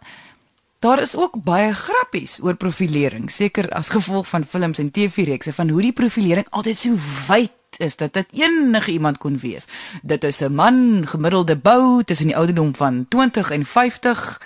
daar 0.80 1.02
is 1.02 1.16
ook 1.16 1.44
baie 1.44 1.74
grappies 1.74 2.40
oor 2.42 2.56
profilering, 2.56 3.32
seker 3.32 3.70
as 3.70 3.90
gevolg 3.94 4.28
van 4.28 4.46
films 4.46 4.80
en 4.82 4.92
TV-reekse 4.92 5.54
van 5.54 5.70
hoe 5.70 5.82
die 5.82 5.94
profilering 5.94 6.48
altyd 6.50 6.78
so 6.78 6.98
wyd 7.28 7.52
is 7.78 7.96
dat 7.96 8.14
dit 8.14 8.34
enige 8.42 8.92
iemand 8.92 9.18
kon 9.18 9.38
wees. 9.38 9.68
Dit 10.02 10.24
is 10.24 10.42
'n 10.42 10.54
man 10.54 11.08
gemiddelde 11.08 11.56
bou 11.56 12.04
tussen 12.04 12.28
die 12.28 12.38
ouderdom 12.38 12.76
van 12.76 13.06
20 13.10 13.52
en 13.52 13.66
50. 13.66 14.42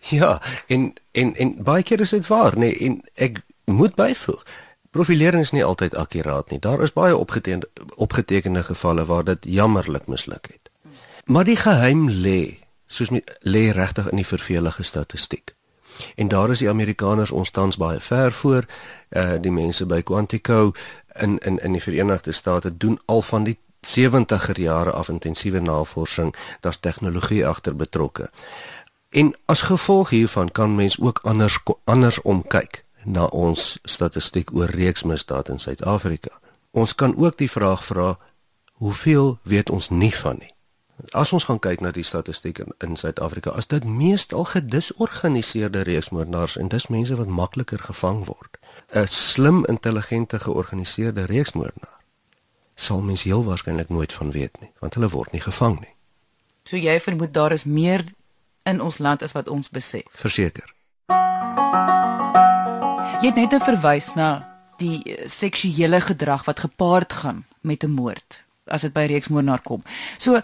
Ja, 0.00 0.42
en 0.66 0.92
en 1.12 1.36
en 1.36 1.62
baie 1.62 1.82
keer 1.82 2.00
is 2.00 2.10
dit 2.10 2.26
waar, 2.26 2.58
nee, 2.58 2.78
en 2.78 3.02
ek 3.14 3.40
moet 3.64 3.94
byvoeg. 3.94 4.44
Profilering 4.94 5.42
is 5.42 5.50
nie 5.50 5.64
altyd 5.64 5.94
akkuraat 5.94 6.50
nie. 6.50 6.58
Daar 6.62 6.82
is 6.82 6.92
baie 6.94 7.16
opgetekende 7.16 7.66
opgetekende 7.94 8.62
gevalle 8.62 9.04
waar 9.04 9.24
dit 9.24 9.38
jammerlik 9.44 10.06
misluk 10.06 10.46
het. 10.46 10.70
Maar 11.24 11.44
die 11.44 11.56
geheim 11.56 12.10
lê, 12.10 12.58
soos 12.86 13.10
met 13.10 13.32
lê 13.42 13.72
regtig 13.74 14.10
in 14.10 14.22
die 14.22 14.26
vervelige 14.26 14.82
statistiek. 14.82 15.54
En 16.14 16.28
daar 16.28 16.50
is 16.50 16.62
die 16.62 16.68
Amerikaners 16.68 17.30
ons 17.30 17.50
tans 17.50 17.76
baie 17.76 17.98
ver 18.00 18.32
voor. 18.32 18.66
Uh 19.10 19.34
die 19.40 19.50
mense 19.50 19.86
by 19.86 20.02
Quantico 20.02 20.72
in 21.20 21.38
in 21.38 21.58
in 21.58 21.72
die 21.72 21.82
Verenigde 21.82 22.32
State 22.32 22.76
doen 22.76 23.00
al 23.04 23.22
van 23.22 23.44
die 23.44 23.58
70er 23.86 24.60
jare 24.60 24.90
af 24.90 25.08
intensiewe 25.08 25.60
navorsing, 25.60 26.34
daar's 26.60 26.80
tegnologie 26.80 27.46
agter 27.46 27.76
betrokke. 27.76 28.30
En 29.10 29.34
as 29.44 29.60
gevolg 29.60 30.08
hiervan 30.10 30.52
kan 30.52 30.74
mens 30.74 31.00
ook 31.00 31.18
anders 31.22 31.58
anders 31.84 32.22
omkyk 32.22 32.83
na 33.04 33.26
ons 33.26 33.78
statistiek 33.84 34.54
oor 34.54 34.70
reeksmisdaad 34.70 35.48
in 35.48 35.58
Suid-Afrika. 35.58 36.40
Ons 36.70 36.94
kan 36.94 37.16
ook 37.16 37.38
die 37.38 37.50
vraag 37.50 37.84
vra, 37.84 38.18
hoeveel 38.72 39.38
weet 39.42 39.70
ons 39.70 39.88
nie 39.90 40.14
van 40.14 40.36
nie? 40.38 40.50
As 41.10 41.32
ons 41.32 41.44
gaan 41.44 41.58
kyk 41.58 41.80
na 41.82 41.90
die 41.90 42.06
statistiek 42.06 42.58
in, 42.58 42.70
in 42.78 42.96
Suid-Afrika, 42.96 43.50
as 43.50 43.66
dit 43.66 43.84
meestal 43.84 44.44
gedisorganiseerde 44.44 45.82
reeksmoordenaars 45.82 46.56
en 46.56 46.68
dis 46.68 46.86
mense 46.86 47.16
wat 47.18 47.26
makliker 47.26 47.78
gevang 47.78 48.24
word. 48.26 48.58
'n 48.94 49.06
Slim, 49.06 49.64
intelligente, 49.64 50.38
georganiseerde 50.38 51.24
reeksmoordenaar 51.24 51.94
sal 52.74 53.00
mens 53.00 53.22
heel 53.22 53.44
waarskynlik 53.44 53.88
nooit 53.88 54.12
van 54.12 54.30
weet 54.30 54.60
nie, 54.60 54.72
want 54.78 54.94
hulle 54.94 55.08
word 55.08 55.32
nie 55.32 55.40
gevang 55.40 55.80
nie. 55.80 55.94
So 56.64 56.76
jy 56.76 57.00
vermoed 57.00 57.32
daar 57.32 57.52
is 57.52 57.64
meer 57.64 58.04
in 58.64 58.80
ons 58.80 58.98
land 58.98 59.22
as 59.22 59.32
wat 59.32 59.48
ons 59.48 59.70
besef. 59.70 60.08
Verseker. 60.10 60.74
Jy 63.24 63.30
het 63.32 63.38
net 63.40 63.62
verwys 63.64 64.10
na 64.18 64.28
die 64.76 64.98
eh, 65.08 65.22
seksuele 65.32 65.96
gedrag 66.04 66.42
wat 66.44 66.58
gepaard 66.60 67.12
gaan 67.22 67.46
met 67.64 67.84
'n 67.84 67.96
moord 67.96 68.44
as 68.68 68.82
dit 68.84 68.92
by 68.92 69.06
reeksmoordenaar 69.08 69.62
kom. 69.64 69.80
So 70.18 70.40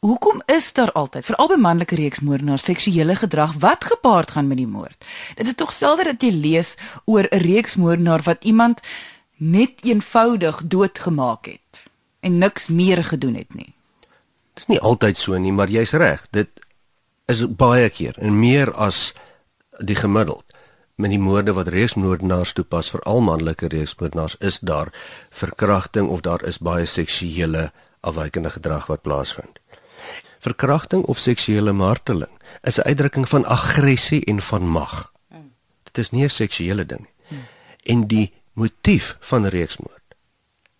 hoekom 0.00 0.40
is 0.46 0.72
daar 0.72 0.92
altyd 0.92 1.24
veral 1.24 1.48
by 1.48 1.58
manlike 1.60 1.94
reeksmoordenaar 1.94 2.58
seksuele 2.58 3.16
gedrag 3.16 3.52
wat 3.60 3.84
gepaard 3.84 4.30
gaan 4.30 4.48
met 4.48 4.56
die 4.56 4.66
moord? 4.66 5.04
Dit 5.36 5.46
is 5.46 5.54
tog 5.54 5.72
selde 5.72 6.04
dat 6.04 6.22
jy 6.22 6.30
lees 6.32 6.76
oor 7.04 7.28
'n 7.30 7.36
reeksmoordenaar 7.36 8.22
wat 8.22 8.44
iemand 8.44 8.80
net 9.36 9.84
eenvoudig 9.84 10.62
doodgemaak 10.64 11.46
het 11.46 11.84
en 12.20 12.38
niks 12.38 12.68
meer 12.68 13.04
gedoen 13.04 13.34
het 13.34 13.54
nie. 13.54 13.74
Dit 14.54 14.58
is 14.58 14.66
nie 14.66 14.80
altyd 14.80 15.18
so 15.18 15.38
nie, 15.38 15.52
maar 15.52 15.68
jy's 15.68 15.92
reg. 15.92 16.26
Dit 16.30 16.48
is 17.26 17.44
baie 17.46 17.90
keer 17.90 18.18
en 18.18 18.38
meer 18.38 18.72
as 18.72 19.12
die 19.78 19.96
gemiddeld 19.96 20.53
met 20.94 21.10
die 21.10 21.18
moorde 21.18 21.52
wat 21.52 21.68
reeksmoordenaars 21.68 22.52
toepas 22.52 22.90
vir 22.90 23.02
al 23.10 23.20
manlike 23.20 23.68
reeksmoordenaars 23.68 24.36
is 24.38 24.58
daar 24.58 24.92
verkrachting 25.30 26.08
of 26.08 26.20
daar 26.20 26.44
is 26.46 26.58
baie 26.58 26.86
seksuele 26.86 27.70
afwykende 28.00 28.50
gedrag 28.50 28.86
wat 28.86 29.02
plaasvind. 29.02 29.58
Verkrachting 30.44 31.04
of 31.04 31.18
seksuele 31.18 31.72
marteling 31.72 32.40
is 32.62 32.78
'n 32.78 32.86
uitdrukking 32.86 33.28
van 33.28 33.44
aggressie 33.44 34.24
en 34.24 34.40
van 34.40 34.68
mag. 34.68 35.12
Dit 35.82 35.98
is 35.98 36.10
nie 36.10 36.24
'n 36.24 36.30
seksuele 36.30 36.86
ding 36.86 37.00
nie. 37.00 37.42
En 37.82 38.06
die 38.06 38.32
motief 38.52 39.16
van 39.20 39.46
reeksmoord 39.46 40.02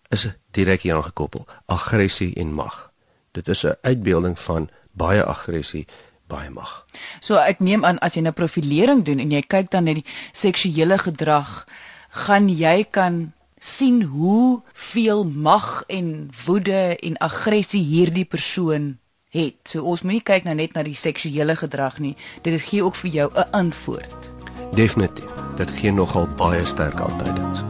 is 0.09 0.27
direk 0.51 0.81
hieraan 0.81 1.03
gekoppel: 1.03 1.47
aggressie 1.65 2.35
en 2.35 2.53
mag. 2.53 2.91
Dit 3.31 3.47
is 3.47 3.65
'n 3.65 3.77
uitbeelding 3.81 4.39
van 4.39 4.69
baie 4.91 5.23
aggressie, 5.23 5.87
baie 6.27 6.49
mag. 6.49 6.85
So 7.19 7.37
ek 7.37 7.59
neem 7.59 7.85
aan 7.85 7.99
as 7.99 8.15
jy 8.15 8.21
'n 8.21 8.33
profilering 8.33 9.03
doen 9.03 9.19
en 9.19 9.31
jy 9.31 9.41
kyk 9.41 9.71
dan 9.71 9.83
na 9.83 9.93
die 9.93 10.05
seksuele 10.33 10.97
gedrag, 10.97 11.65
gaan 12.09 12.49
jy 12.49 12.83
kan 12.91 13.33
sien 13.59 14.03
hoe 14.03 14.61
veel 14.73 15.23
mag 15.23 15.83
en 15.87 16.29
woede 16.45 16.95
en 16.95 17.17
aggressie 17.17 17.83
hierdie 17.83 18.25
persoon 18.25 18.97
het. 19.29 19.55
So 19.63 19.83
ons 19.83 20.01
moet 20.01 20.19
nie 20.19 20.23
kyk 20.23 20.43
nou 20.43 20.55
net 20.55 20.73
na 20.73 20.83
die 20.83 20.95
seksuele 20.95 21.55
gedrag 21.55 21.99
nie. 21.99 22.15
Dit 22.41 22.61
gee 22.61 22.83
ook 22.83 22.95
vir 22.95 23.11
jou 23.11 23.31
'n 23.33 23.51
antwoord. 23.51 24.29
Definitief. 24.75 25.31
Dit 25.57 25.71
gee 25.71 25.91
nogal 25.91 26.27
baie 26.37 26.65
sterk 26.65 26.99
aanduidings. 26.99 27.63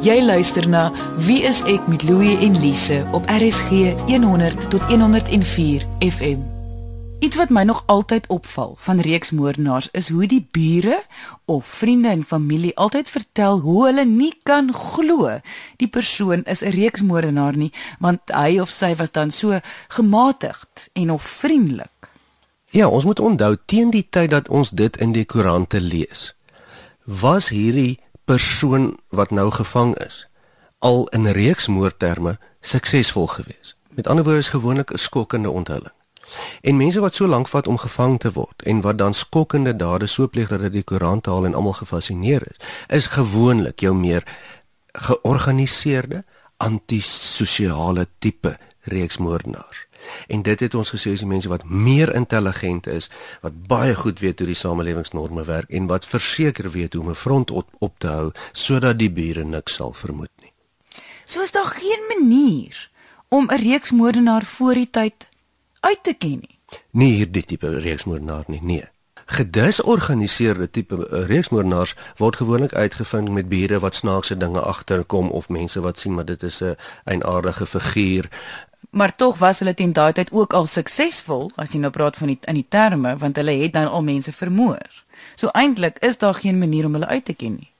Jy 0.00 0.22
luister 0.22 0.68
na 0.68 0.92
Wie 1.18 1.42
is 1.42 1.62
ek 1.62 1.88
met 1.88 2.02
Louie 2.02 2.38
en 2.38 2.60
Lise 2.60 3.04
op 3.12 3.24
RSG 3.26 3.96
100 4.06 4.70
tot 4.70 4.82
104 4.82 5.86
FM. 5.98 6.55
Iets 7.18 7.36
wat 7.36 7.48
my 7.48 7.62
nog 7.62 7.82
altyd 7.86 8.26
opval 8.26 8.74
van 8.78 9.00
reeksmoordenaars 9.00 9.88
is 9.92 10.08
hoe 10.08 10.26
die 10.26 10.48
bure 10.50 11.02
of 11.44 11.66
vriende 11.66 12.08
en 12.08 12.24
familie 12.24 12.76
altyd 12.76 13.10
vertel 13.10 13.58
hoe 13.58 13.86
hulle 13.86 14.04
nie 14.04 14.34
kan 14.42 14.68
glo 14.74 15.40
die 15.76 15.88
persoon 15.88 16.44
is 16.44 16.60
'n 16.60 16.76
reeksmoordenaar 16.76 17.56
nie 17.56 17.72
want 17.98 18.20
hy 18.26 18.58
of 18.58 18.70
sy 18.70 18.94
was 18.96 19.10
dan 19.10 19.30
so 19.30 19.60
gematigd 19.88 20.88
en 20.92 21.10
of 21.10 21.22
vriendelik. 21.22 22.10
Ja, 22.70 22.88
ons 22.88 23.04
moet 23.04 23.20
onthou 23.20 23.56
teen 23.64 23.90
die 23.90 24.06
tyd 24.10 24.30
dat 24.30 24.48
ons 24.48 24.70
dit 24.70 24.96
in 24.96 25.12
die 25.12 25.24
koerante 25.24 25.80
lees, 25.80 26.34
was 27.04 27.48
hierdie 27.48 28.00
persoon 28.24 28.98
wat 29.08 29.30
nou 29.30 29.50
gevang 29.50 29.96
is 29.98 30.26
al 30.78 31.06
in 31.08 31.26
reeksmoordterme 31.26 32.38
suksesvol 32.60 33.26
geweest. 33.26 33.76
Met 33.88 34.06
ander 34.06 34.24
woorde 34.24 34.38
is 34.38 34.48
gewoonlik 34.48 34.92
'n 34.92 34.98
skokkende 34.98 35.50
onthulling. 35.50 35.95
En 36.60 36.76
mense 36.76 37.00
wat 37.00 37.14
so 37.14 37.26
lank 37.26 37.48
vat 37.48 37.66
om 37.66 37.78
gevang 37.78 38.18
te 38.20 38.32
word 38.32 38.62
en 38.62 38.80
wat 38.80 38.98
dan 38.98 39.14
skokkende 39.14 39.76
dade 39.76 40.06
so 40.06 40.28
pleeg 40.28 40.48
dat 40.48 40.60
dit 40.60 40.72
die 40.72 40.82
koerant 40.82 41.26
haal 41.26 41.46
en 41.46 41.54
almal 41.54 41.72
gefassineer 41.72 42.42
is, 42.50 42.56
is 42.88 43.06
gewoonlik 43.06 43.80
jou 43.80 43.94
meer 43.94 44.24
georganiseerde 44.92 46.24
antisosiale 46.56 48.06
tipe 48.18 48.56
reeksmoordenaars. 48.80 49.86
En 50.26 50.42
dit 50.42 50.60
het 50.60 50.74
ons 50.74 50.90
gesê 50.90 51.12
is 51.16 51.22
die 51.22 51.28
mense 51.28 51.50
wat 51.50 51.64
meer 51.64 52.14
intelligent 52.14 52.86
is, 52.86 53.10
wat 53.42 53.66
baie 53.68 53.94
goed 53.94 54.20
weet 54.22 54.38
hoe 54.38 54.46
die 54.46 54.58
samelewingsnorme 54.58 55.44
werk 55.44 55.70
en 55.70 55.88
wat 55.90 56.06
verseker 56.06 56.70
weet 56.70 56.94
hoe 56.94 57.02
om 57.02 57.10
'n 57.10 57.14
front 57.14 57.50
op, 57.50 57.68
op 57.78 57.98
te 57.98 58.06
hou 58.06 58.30
sodat 58.52 58.98
die 58.98 59.10
bure 59.10 59.44
niks 59.44 59.74
sal 59.74 59.92
vermoed 59.92 60.30
nie. 60.42 60.52
So 61.24 61.40
is 61.42 61.52
daar 61.52 61.66
geen 61.66 62.02
manier 62.08 62.90
om 63.28 63.48
'n 63.50 63.60
reeksmoordenaar 63.62 64.44
voor 64.44 64.74
die 64.74 64.90
tyd 64.90 65.28
uit 65.80 66.02
te 66.02 66.14
ken 66.14 66.38
nie. 66.42 66.58
Nie 66.90 67.12
hierdie 67.12 67.44
tipe 67.44 67.70
reeksmoordenaar 67.80 68.44
nie, 68.46 68.62
nee. 68.62 68.84
Gedisorganiseerde 69.26 70.70
tipe 70.70 70.98
eh, 71.08 71.24
reeksmoordenaars 71.26 71.94
word 72.16 72.36
gewoonlik 72.36 72.74
uitgevind 72.74 73.30
met 73.30 73.48
bure 73.48 73.78
wat 73.82 73.94
snaakse 73.94 74.36
dinge 74.36 74.60
agterkom 74.60 75.30
of 75.30 75.48
mense 75.48 75.80
wat 75.80 75.98
sien 75.98 76.14
maar 76.14 76.24
dit 76.24 76.42
is 76.42 76.62
'n 76.62 76.76
eienaardige 77.04 77.66
figuur. 77.66 78.28
Maar 78.90 79.16
tog 79.16 79.38
was 79.38 79.58
hulle 79.58 79.74
teen 79.74 79.92
daai 79.92 80.12
tyd 80.12 80.32
ook 80.32 80.52
al 80.52 80.66
suksesvol 80.66 81.50
as 81.56 81.72
jy 81.72 81.78
nou 81.78 81.90
praat 81.90 82.16
van 82.16 82.26
die 82.26 82.38
in 82.44 82.54
die 82.54 82.68
terme 82.68 83.16
want 83.16 83.36
hulle 83.36 83.50
het 83.50 83.72
dan 83.72 83.90
al 83.90 84.02
mense 84.02 84.32
vermoor. 84.32 85.04
So 85.34 85.48
eintlik 85.52 85.98
is 85.98 86.18
daar 86.18 86.34
geen 86.34 86.58
manier 86.58 86.86
om 86.86 86.92
hulle 86.92 87.06
uit 87.06 87.24
te 87.24 87.34
ken 87.34 87.54
nie. 87.54 87.70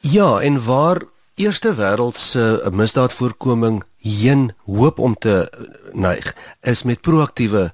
Ja, 0.00 0.40
en 0.40 0.64
waar 0.64 1.02
eerste 1.34 1.74
wêreldse 1.74 2.68
misdaadvoorkoming 2.72 3.84
heen 4.06 4.52
hoop 4.64 4.98
om 4.98 5.14
te 5.14 5.52
neig 5.92 6.34
is 6.60 6.82
met 6.82 7.00
proaktiewe 7.00 7.72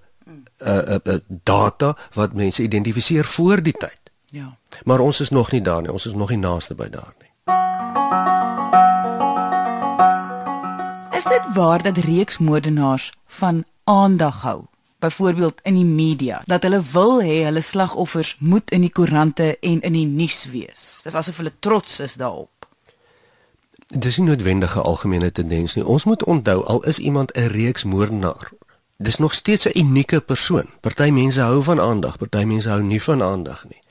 uh, 0.62 0.78
uh, 0.88 0.96
uh, 1.04 1.18
data 1.28 1.96
wat 2.12 2.32
mense 2.32 2.62
identifiseer 2.62 3.24
voor 3.24 3.62
die 3.62 3.72
tyd. 3.76 4.00
Ja. 4.32 4.56
Maar 4.84 5.00
ons 5.00 5.20
is 5.20 5.30
nog 5.30 5.50
nie 5.50 5.62
daar 5.62 5.82
nie. 5.82 5.92
Ons 5.92 6.06
is 6.06 6.14
nog 6.14 6.30
nie 6.30 6.38
naaste 6.38 6.74
by 6.74 6.88
daar 6.88 7.14
nie. 7.18 7.30
Is 11.16 11.24
dit 11.28 11.42
waar 11.54 11.82
dat 11.82 11.96
reeksmoordenaars 11.96 13.12
van 13.26 13.64
aandag 13.84 14.42
hou? 14.42 14.64
Byvoorbeeld 14.98 15.60
in 15.62 15.74
die 15.74 15.84
media 15.84 16.42
dat 16.44 16.62
hulle 16.62 16.80
wil 16.92 17.20
hê 17.22 17.42
hulle 17.44 17.60
slagoffers 17.60 18.36
moet 18.38 18.70
in 18.70 18.80
die 18.80 18.92
koerante 18.92 19.58
en 19.60 19.80
in 19.80 19.92
die 19.92 20.06
nuus 20.06 20.46
wees. 20.50 21.00
Dis 21.02 21.14
asof 21.14 21.36
hulle 21.42 21.52
trots 21.58 22.00
is 22.00 22.14
daarop. 22.14 22.51
Dis 23.92 24.16
nie 24.16 24.26
noodwendige 24.26 24.81
algemene 24.81 25.28
tendens 25.33 25.74
nie. 25.76 25.85
Ons 25.85 26.05
moet 26.09 26.24
onthou 26.24 26.62
al 26.64 26.83
is 26.88 26.98
iemand 26.98 27.33
'n 27.37 27.52
reeksmoordenaar, 27.52 28.50
dis 28.96 29.18
nog 29.18 29.35
steeds 29.35 29.66
'n 29.68 29.78
unieke 29.78 30.20
persoon. 30.20 30.66
Party 30.81 31.11
mense 31.11 31.40
hou 31.40 31.62
van 31.62 31.81
aandag, 31.81 32.18
party 32.18 32.44
mense 32.44 32.68
hou 32.68 32.83
nie 32.83 33.02
van 33.02 33.22
aandag 33.22 33.64
nie. 33.68 33.83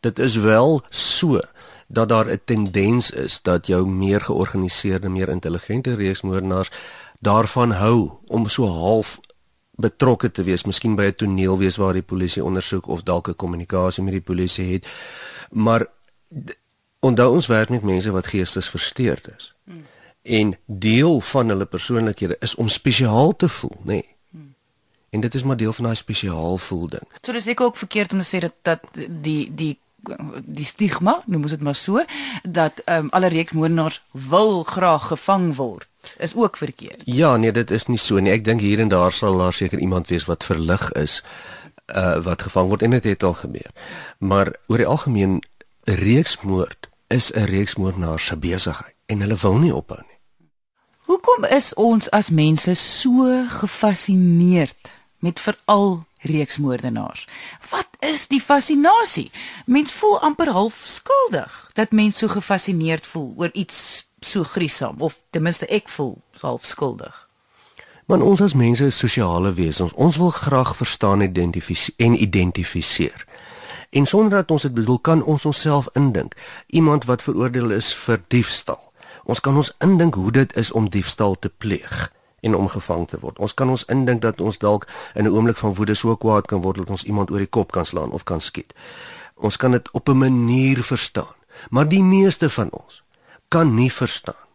Dit 0.00 0.18
is 0.18 0.36
wel 0.36 0.82
so 0.88 1.40
dat 1.86 2.08
daar 2.08 2.26
'n 2.26 2.40
tendens 2.44 3.10
is 3.10 3.42
dat 3.42 3.66
jou 3.66 3.86
meer 3.86 4.20
georganiseerde, 4.20 5.08
meer 5.08 5.28
intelligente 5.28 5.94
reeksmoordenaars 5.94 6.70
daarvan 7.18 7.70
hou 7.70 8.10
om 8.26 8.48
so 8.48 8.66
half 8.66 9.20
betrokke 9.70 10.30
te 10.30 10.42
wees, 10.42 10.64
miskien 10.64 10.94
by 10.94 11.02
'n 11.02 11.14
toneel 11.14 11.58
wees 11.58 11.76
waar 11.76 11.92
die 11.92 12.02
polisie 12.02 12.44
ondersoek 12.44 12.86
of 12.86 13.02
dalk 13.02 13.28
'n 13.28 13.36
kommunikasie 13.36 14.02
met 14.02 14.12
die 14.12 14.20
polisie 14.20 14.72
het. 14.72 14.86
Maar 15.50 15.86
Onthou 17.00 17.32
ons 17.32 17.46
werk 17.46 17.68
met 17.68 17.82
mense 17.82 18.10
wat 18.10 18.26
geestesversteurd 18.26 19.28
is. 19.36 19.54
Hmm. 19.64 19.86
En 20.22 20.58
deel 20.66 21.20
van 21.20 21.48
hulle 21.48 21.66
persoonlikhede 21.66 22.36
is 22.40 22.54
om 22.54 22.68
spesiaal 22.68 23.36
te 23.36 23.48
voel, 23.48 23.76
nê. 23.82 23.84
Nee. 23.84 24.16
Hmm. 24.30 24.54
En 25.10 25.20
dit 25.20 25.34
is 25.34 25.42
maar 25.42 25.56
deel 25.56 25.72
van 25.72 25.84
daai 25.84 25.96
spesiaal 25.96 26.58
voel 26.58 26.86
ding. 26.86 27.06
So 27.22 27.32
dis 27.32 27.46
ek 27.46 27.60
ook 27.60 27.76
verkeerd 27.76 28.12
om 28.12 28.20
te 28.20 28.28
sê 28.36 28.42
dat 28.44 28.54
dat 28.62 28.84
die 29.08 29.48
die 29.54 29.78
die 30.44 30.64
stigma, 30.64 31.18
noem 31.26 31.42
ons 31.44 31.52
dit 31.52 31.60
maar 31.60 31.76
so, 31.76 32.04
dat 32.42 32.80
ehm 32.84 33.04
um, 33.04 33.08
alle 33.16 33.28
reeksmoordenaars 33.28 34.02
wil 34.12 34.62
graag 34.64 35.06
gevang 35.06 35.54
word 35.56 35.88
is 36.18 36.34
ook 36.34 36.56
verkeerd. 36.56 37.02
Ja, 37.04 37.36
nee, 37.36 37.52
dit 37.52 37.70
is 37.70 37.86
nie 37.86 37.98
so 37.98 38.18
nie. 38.18 38.32
Ek 38.32 38.44
dink 38.44 38.60
hier 38.60 38.80
en 38.80 38.88
daar 38.88 39.12
sal 39.12 39.38
daar 39.38 39.52
seker 39.52 39.78
iemand 39.78 40.08
wees 40.08 40.24
wat 40.24 40.44
verlig 40.44 40.92
is 40.92 41.22
uh 41.94 42.20
wat 42.24 42.42
gevang 42.42 42.68
word 42.68 42.82
en 42.82 42.90
dit 42.90 43.04
het 43.04 43.22
al 43.22 43.34
gebeur. 43.34 43.70
Maar 44.18 44.54
oor 44.66 44.76
die 44.76 44.86
algemeen 44.86 45.40
reeksmoord 45.84 46.88
is 47.10 47.32
'n 47.32 47.44
reeks 47.44 47.74
moordenaars 47.74 48.26
se 48.26 48.36
besigheid 48.36 48.94
en 49.06 49.20
hulle 49.20 49.36
wil 49.36 49.58
nie 49.58 49.74
ophou 49.74 50.00
nie. 50.08 50.18
Hoekom 51.10 51.44
is 51.44 51.74
ons 51.74 52.10
as 52.10 52.28
mense 52.30 52.74
so 52.74 53.44
gefassineerd 53.48 54.90
met 55.18 55.40
veral 55.40 56.06
reeksmoordenaars? 56.18 57.26
Wat 57.70 57.88
is 57.98 58.26
die 58.26 58.40
fascinasie? 58.40 59.30
Mens 59.66 59.92
voel 59.92 60.20
amper 60.20 60.52
half 60.52 60.84
skuldig 60.86 61.70
dat 61.72 61.90
mens 61.90 62.18
so 62.18 62.28
gefassineerd 62.28 63.06
voel 63.06 63.34
oor 63.36 63.50
iets 63.52 64.06
so 64.20 64.42
griesaam 64.42 64.94
of 64.98 65.20
ten 65.30 65.42
minste 65.42 65.66
ek 65.66 65.88
voel 65.88 66.22
half 66.40 66.64
skuldig. 66.64 67.28
Want 68.06 68.22
ons 68.22 68.40
as 68.40 68.54
mense 68.54 68.84
is 68.84 68.98
sosiale 68.98 69.52
wesens. 69.52 69.92
Ons 69.92 70.16
wil 70.16 70.30
graag 70.30 70.76
verstaan 70.76 71.20
identifiseer 71.20 71.94
en 71.96 72.22
identifiseer. 72.22 73.26
En 73.90 74.06
sonder 74.06 74.30
dat 74.30 74.50
ons 74.50 74.62
dit 74.62 74.74
bedoel 74.74 74.98
kan 74.98 75.22
ons 75.22 75.44
onsself 75.44 75.88
indink. 75.92 76.34
Iemand 76.66 77.04
wat 77.04 77.22
veroordeel 77.22 77.70
is 77.70 77.94
vir 77.94 78.22
diefstal. 78.28 78.92
Ons 79.24 79.40
kan 79.40 79.56
ons 79.56 79.74
indink 79.78 80.14
hoe 80.14 80.30
dit 80.32 80.56
is 80.56 80.72
om 80.72 80.88
diefstal 80.90 81.36
te 81.38 81.48
pleeg 81.48 82.12
en 82.40 82.54
om 82.54 82.68
gevang 82.68 83.08
te 83.08 83.18
word. 83.20 83.38
Ons 83.38 83.54
kan 83.54 83.68
ons 83.68 83.84
indink 83.92 84.22
dat 84.22 84.40
ons 84.40 84.58
dalk 84.58 84.86
in 85.14 85.24
'n 85.24 85.32
oomblik 85.34 85.56
van 85.56 85.74
woede 85.74 85.94
so 85.94 86.16
kwaad 86.16 86.46
kan 86.46 86.60
word 86.60 86.76
dat 86.76 86.90
ons 86.90 87.04
iemand 87.04 87.30
oor 87.30 87.38
die 87.38 87.46
kop 87.46 87.72
kan 87.72 87.86
slaan 87.86 88.10
of 88.10 88.24
kan 88.24 88.40
skiet. 88.40 88.74
Ons 89.34 89.56
kan 89.56 89.70
dit 89.70 89.90
op 89.90 90.08
'n 90.08 90.18
manier 90.18 90.84
verstaan, 90.84 91.36
maar 91.70 91.88
die 91.88 92.02
meeste 92.02 92.50
van 92.50 92.68
ons 92.70 93.02
kan 93.48 93.74
nie 93.74 93.92
verstaan 93.92 94.48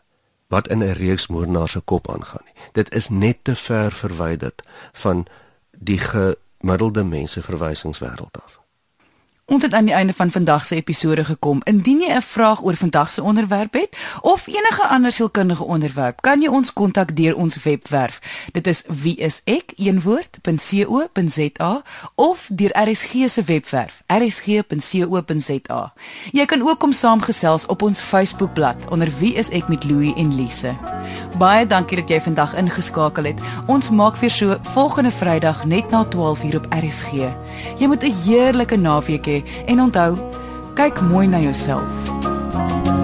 wat 0.47 0.67
in 0.67 0.83
'n 0.83 0.91
reeks 0.93 1.27
moordenaars 1.27 1.71
se 1.71 1.79
kop 1.79 2.09
aangaan 2.09 2.45
nie. 2.45 2.53
Dit 2.71 2.93
is 2.93 3.09
net 3.09 3.37
te 3.43 3.55
ver 3.55 3.91
verwyderd 3.91 4.61
van 4.91 5.25
die 5.71 5.97
gemiddelde 5.97 7.03
mense 7.03 7.41
verwysingswêreld 7.41 8.37
af. 8.43 8.64
Ons 9.45 9.61
het 9.63 9.73
aan 9.73 9.85
die 9.85 9.93
einde 9.93 10.13
van 10.13 10.31
vandag 10.31 10.65
se 10.65 10.75
episode 10.75 11.23
gekom. 11.23 11.61
Indien 11.63 11.99
jy 11.99 12.13
'n 12.13 12.21
vraag 12.21 12.63
oor 12.63 12.75
vandag 12.75 13.11
se 13.11 13.23
onderwerp 13.23 13.73
het 13.73 13.97
of 14.21 14.47
enige 14.47 14.87
ander 14.87 15.11
sielkundige 15.11 15.63
onderwerp, 15.63 16.21
kan 16.21 16.41
jy 16.41 16.47
ons 16.47 16.73
kontak 16.73 17.15
deur 17.15 17.35
ons 17.35 17.63
webwerf. 17.63 18.19
Dit 18.51 18.67
is 18.67 18.83
wieisek.co.za 18.87 19.43
of 22.15 22.49
deur 22.51 22.89
RSG 22.89 23.11
se 23.25 23.43
webwerf, 23.43 24.01
rsg.co.za. 24.07 25.93
Jy 26.31 26.45
kan 26.45 26.61
ook 26.61 26.79
kom 26.79 26.91
saamgesels 26.91 27.65
op 27.65 27.81
ons 27.81 28.01
Facebookblad 28.01 28.83
onder 28.89 29.09
Wie 29.19 29.33
is 29.33 29.49
ek 29.49 29.67
met 29.67 29.83
Louie 29.83 30.15
en 30.15 30.35
Lise. 30.35 30.75
Baie 31.37 31.67
dankie 31.67 31.97
dat 31.97 32.09
jy 32.09 32.21
vandag 32.21 32.55
ingeskakel 32.55 33.23
het. 33.23 33.41
Ons 33.67 33.89
maak 33.89 34.15
weer 34.15 34.31
so 34.31 34.57
volgende 34.61 35.11
Vrydag 35.11 35.65
net 35.65 35.89
na 35.89 36.05
12:00 36.05 36.55
op 36.55 36.65
RSG. 36.69 37.11
Jy 37.77 37.87
moet 37.87 38.03
'n 38.03 38.13
heerlike 38.25 38.75
naweek 38.75 39.25
hê 39.25 39.34
en 39.67 39.81
onthou, 39.87 40.17
kyk 40.75 41.01
mooi 41.09 41.27
na 41.27 41.41
jouself. 41.43 42.94